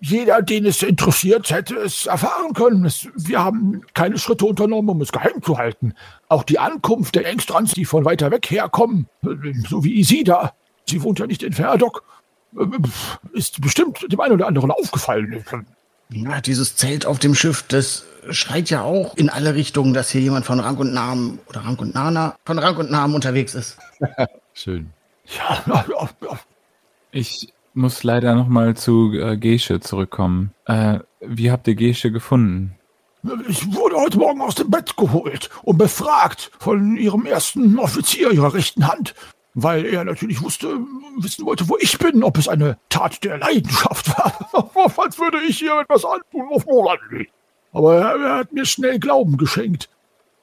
[0.00, 2.92] Jeder, den es interessiert, hätte es erfahren können.
[3.14, 5.94] Wir haben keine Schritte unternommen, um es geheim zu halten.
[6.28, 9.06] Auch die Ankunft der Engstrands, die von weiter weg herkommen,
[9.68, 10.54] so wie Isida,
[10.88, 12.02] sie wohnt ja nicht in Ferdok,
[13.32, 15.44] ist bestimmt dem einen oder anderen aufgefallen.
[16.10, 20.20] Ja, dieses Zelt auf dem Schiff, das schreit ja auch in alle Richtungen, dass hier
[20.20, 23.78] jemand von Rang und Namen oder Rang und Nana von Rang und Namen unterwegs ist.
[24.54, 24.90] Schön.
[25.38, 26.08] Ja.
[27.12, 30.52] Ich muss leider nochmal zu äh, Gesche zurückkommen.
[30.66, 32.74] Äh, wie habt ihr Gesche gefunden?
[33.48, 38.52] Ich wurde heute Morgen aus dem Bett geholt und befragt von ihrem ersten Offizier ihrer
[38.52, 39.14] rechten Hand,
[39.54, 40.78] weil er natürlich wusste,
[41.18, 44.98] wissen wollte, wo ich bin, ob es eine Tat der Leidenschaft war.
[44.98, 46.48] Als würde ich ihr etwas antun.
[47.72, 49.88] Aber er, er hat mir schnell Glauben geschenkt.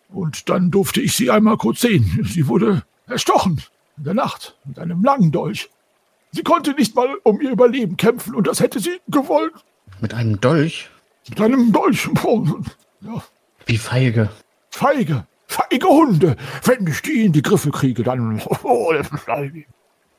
[0.09, 2.27] Und dann durfte ich sie einmal kurz sehen.
[2.27, 3.61] Sie wurde erstochen
[3.97, 5.69] in der Nacht mit einem langen Dolch.
[6.31, 9.53] Sie konnte nicht mal um ihr Überleben kämpfen und das hätte sie gewollt.
[10.01, 10.89] Mit einem Dolch?
[11.27, 12.09] Mit einem Dolch.
[13.01, 13.23] Ja.
[13.65, 14.29] Wie feige.
[14.69, 15.25] Feige.
[15.47, 16.35] Feige Hunde.
[16.63, 18.39] Wenn ich die in die Griffe kriege, dann.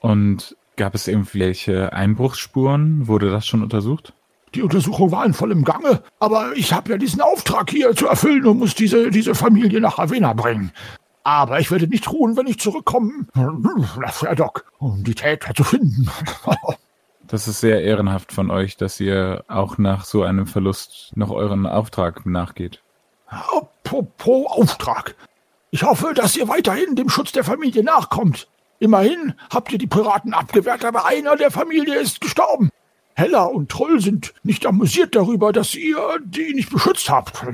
[0.00, 3.06] Und gab es irgendwelche Einbruchsspuren?
[3.06, 4.12] Wurde das schon untersucht?
[4.54, 8.46] Die Untersuchung war in vollem Gange, aber ich habe ja diesen Auftrag hier zu erfüllen
[8.46, 10.72] und muss diese, diese Familie nach Ravenna bringen.
[11.22, 16.10] Aber ich werde nicht ruhen, wenn ich zurückkomme nach Doc, um die Täter zu finden.
[17.30, 21.64] Das ist sehr ehrenhaft von euch, dass ihr auch nach so einem Verlust noch euren
[21.64, 22.82] Auftrag nachgeht.
[23.28, 25.14] Apropos Auftrag.
[25.70, 28.48] Ich hoffe, dass ihr weiterhin dem Schutz der Familie nachkommt.
[28.80, 32.70] Immerhin habt ihr die Piraten abgewehrt, aber einer der Familie ist gestorben.
[33.20, 37.44] Hella und Troll sind nicht amüsiert darüber, dass ihr die nicht beschützt habt.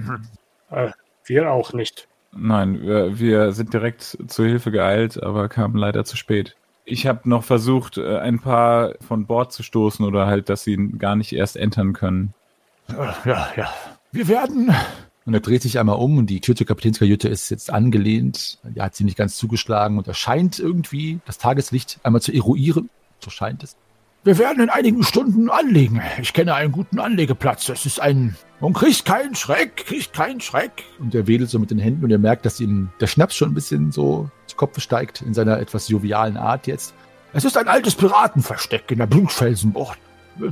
[0.71, 0.91] Äh,
[1.25, 2.07] wir auch nicht.
[2.33, 6.55] Nein, wir, wir sind direkt zur Hilfe geeilt, aber kamen leider zu spät.
[6.85, 10.77] Ich habe noch versucht, äh, ein paar von Bord zu stoßen oder halt, dass sie
[10.99, 12.33] gar nicht erst entern können.
[13.25, 13.69] Ja, ja.
[14.12, 14.73] Wir werden.
[15.25, 18.61] Und er dreht sich einmal um und die Tür zur Kapitänskajüte ist jetzt angelehnt.
[18.62, 22.89] Die hat sie nicht ganz zugeschlagen und er scheint irgendwie das Tageslicht einmal zu eruieren.
[23.19, 23.77] So scheint es.
[24.27, 26.03] Wir werden in einigen Stunden anlegen.
[26.20, 27.66] Ich kenne einen guten Anlegeplatz.
[27.66, 28.35] Das ist ein.
[28.59, 30.83] Und kriegt keinen Schreck, kriegt keinen Schreck.
[30.99, 33.53] Und er wedelt so mit den Händen und er merkt, dass ihm der Schnaps schon
[33.53, 36.93] ein bisschen so zu Kopf steigt in seiner etwas jovialen Art jetzt.
[37.35, 40.01] Es ist ein altes Piratenversteck in der Blutfelsenbucht.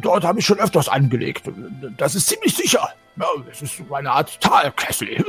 [0.02, 1.50] Dort habe ich schon öfters angelegt.
[1.96, 2.90] Das ist ziemlich sicher.
[3.16, 5.24] Ja, es ist so eine Art Talkessel.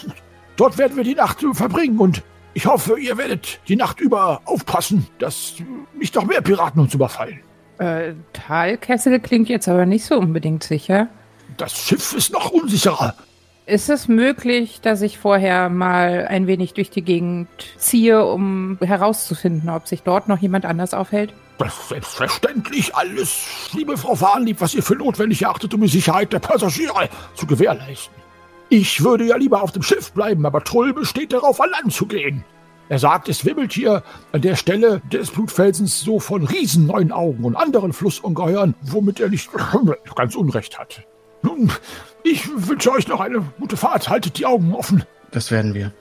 [0.56, 2.22] Dort werden wir die Nacht verbringen und
[2.54, 5.54] ich hoffe, ihr werdet die Nacht über aufpassen, dass
[5.98, 7.40] nicht noch mehr Piraten uns überfallen.
[7.78, 11.08] Äh, Talkessel klingt jetzt aber nicht so unbedingt sicher.
[11.56, 13.14] Das Schiff ist noch unsicherer.
[13.66, 19.68] Ist es möglich, dass ich vorher mal ein wenig durch die Gegend ziehe, um herauszufinden,
[19.68, 21.34] ob sich dort noch jemand anders aufhält?
[21.58, 26.32] Das ist selbstverständlich alles, liebe Frau Warnlieb, was ihr für notwendig erachtet, um die Sicherheit
[26.32, 28.14] der Passagiere zu gewährleisten.
[28.70, 32.06] Ich würde ja lieber auf dem Schiff bleiben, aber Trull besteht darauf, an Land zu
[32.06, 32.44] gehen.
[32.88, 37.44] Er sagt, es wimmelt hier an der Stelle des Blutfelsens so von riesen neuen Augen
[37.44, 39.50] und anderen Flussungeheuern, womit er nicht
[40.14, 41.02] ganz Unrecht hat.
[41.42, 41.70] Nun,
[42.24, 44.08] ich wünsche euch noch eine gute Fahrt.
[44.08, 45.04] Haltet die Augen offen.
[45.30, 45.92] Das werden wir.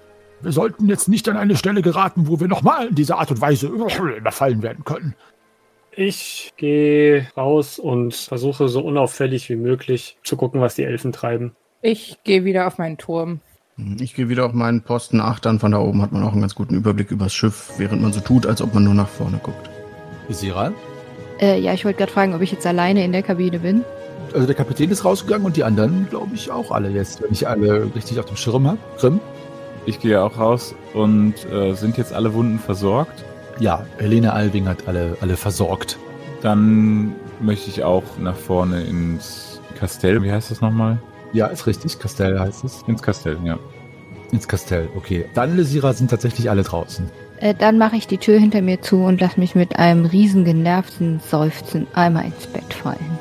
[0.42, 3.42] Wir sollten jetzt nicht an eine Stelle geraten, wo wir nochmal in dieser Art und
[3.42, 5.16] Weise überfallen werden können.
[5.92, 11.56] Ich gehe raus und versuche so unauffällig wie möglich zu gucken, was die Elfen treiben.
[11.82, 13.42] Ich gehe wieder auf meinen Turm.
[14.00, 15.60] Ich gehe wieder auf meinen Posten achtern.
[15.60, 18.20] Von da oben hat man auch einen ganz guten Überblick übers Schiff, während man so
[18.20, 19.70] tut, als ob man nur nach vorne guckt.
[20.30, 20.74] Isiral?
[21.40, 23.84] Äh, ja, ich wollte gerade fragen, ob ich jetzt alleine in der Kabine bin.
[24.34, 27.48] Also der Kapitän ist rausgegangen und die anderen, glaube ich, auch alle jetzt, wenn ich
[27.48, 28.80] alle richtig auf dem Schirm habe.
[28.98, 29.20] Grimm?
[29.86, 33.24] Ich gehe auch raus und äh, sind jetzt alle Wunden versorgt?
[33.60, 35.98] Ja, Helene Alving hat alle, alle versorgt.
[36.42, 40.22] Dann möchte ich auch nach vorne ins Kastell.
[40.24, 40.98] Wie heißt das nochmal?
[41.34, 42.00] Ja, ist richtig.
[42.00, 42.84] Kastell heißt es.
[42.88, 43.60] Ins Kastell, ja.
[44.32, 45.26] Ins Kastell, okay.
[45.34, 47.10] Dann, Lesira, sind tatsächlich alle draußen.
[47.40, 50.44] Äh, dann mache ich die Tür hinter mir zu und lass mich mit einem riesen
[50.44, 53.20] genervten Seufzen einmal ins Bett fallen.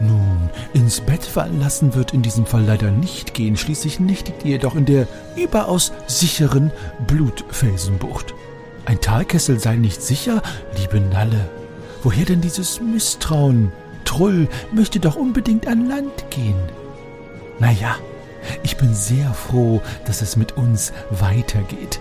[0.00, 3.56] Nun, ins Bett fallen lassen wird in diesem Fall leider nicht gehen.
[3.56, 6.70] Schließlich nächtigt ihr doch in der überaus sicheren
[7.06, 8.34] Blutfelsenbucht.
[8.84, 10.40] Ein Talkessel sei nicht sicher,
[10.80, 11.50] liebe Nalle.
[12.02, 13.72] Woher denn dieses Misstrauen?
[14.04, 16.56] Trull möchte doch unbedingt an Land gehen.
[17.58, 17.96] Naja,
[18.62, 22.00] ich bin sehr froh, dass es mit uns weitergeht.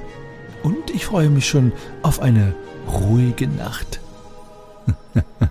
[0.63, 1.71] Und ich freue mich schon
[2.03, 2.53] auf eine
[2.87, 3.99] ruhige Nacht.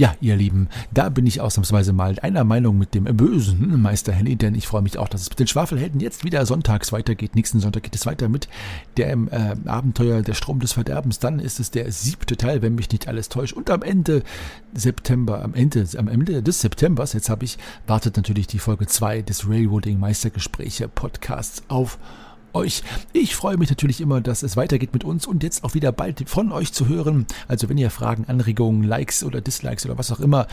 [0.00, 4.34] Ja, ihr Lieben, da bin ich ausnahmsweise mal einer Meinung mit dem bösen Meister Henny,
[4.34, 7.34] denn ich freue mich auch, dass es mit den Schwafelhelden jetzt wieder sonntags weitergeht.
[7.34, 8.48] Nächsten Sonntag geht es weiter mit
[8.96, 11.18] dem äh, Abenteuer Der Strom des Verderbens.
[11.18, 13.52] Dann ist es der siebte Teil, wenn mich nicht alles täuscht.
[13.52, 14.22] Und am Ende
[14.72, 19.20] September, am Ende, am Ende des Septembers, jetzt habe ich, wartet natürlich die Folge 2
[19.20, 21.98] des Railroading Meistergespräche Podcasts auf
[22.54, 22.82] euch.
[23.12, 26.28] Ich freue mich natürlich immer, dass es weitergeht mit uns und jetzt auch wieder bald
[26.28, 27.26] von euch zu hören.
[27.48, 30.46] Also wenn ihr Fragen, Anregungen, Likes oder Dislikes oder was auch immer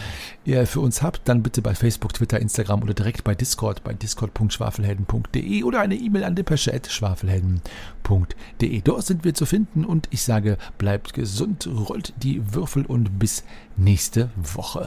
[0.45, 3.93] ihr für uns habt, dann bitte bei Facebook, Twitter, Instagram oder direkt bei Discord bei
[3.93, 8.81] discord.schwafelhelden.de oder eine E-Mail an depeche.schwafelhelden.de.
[8.81, 13.43] Dort sind wir zu finden und ich sage, bleibt gesund, rollt die Würfel und bis
[13.75, 14.85] nächste Woche.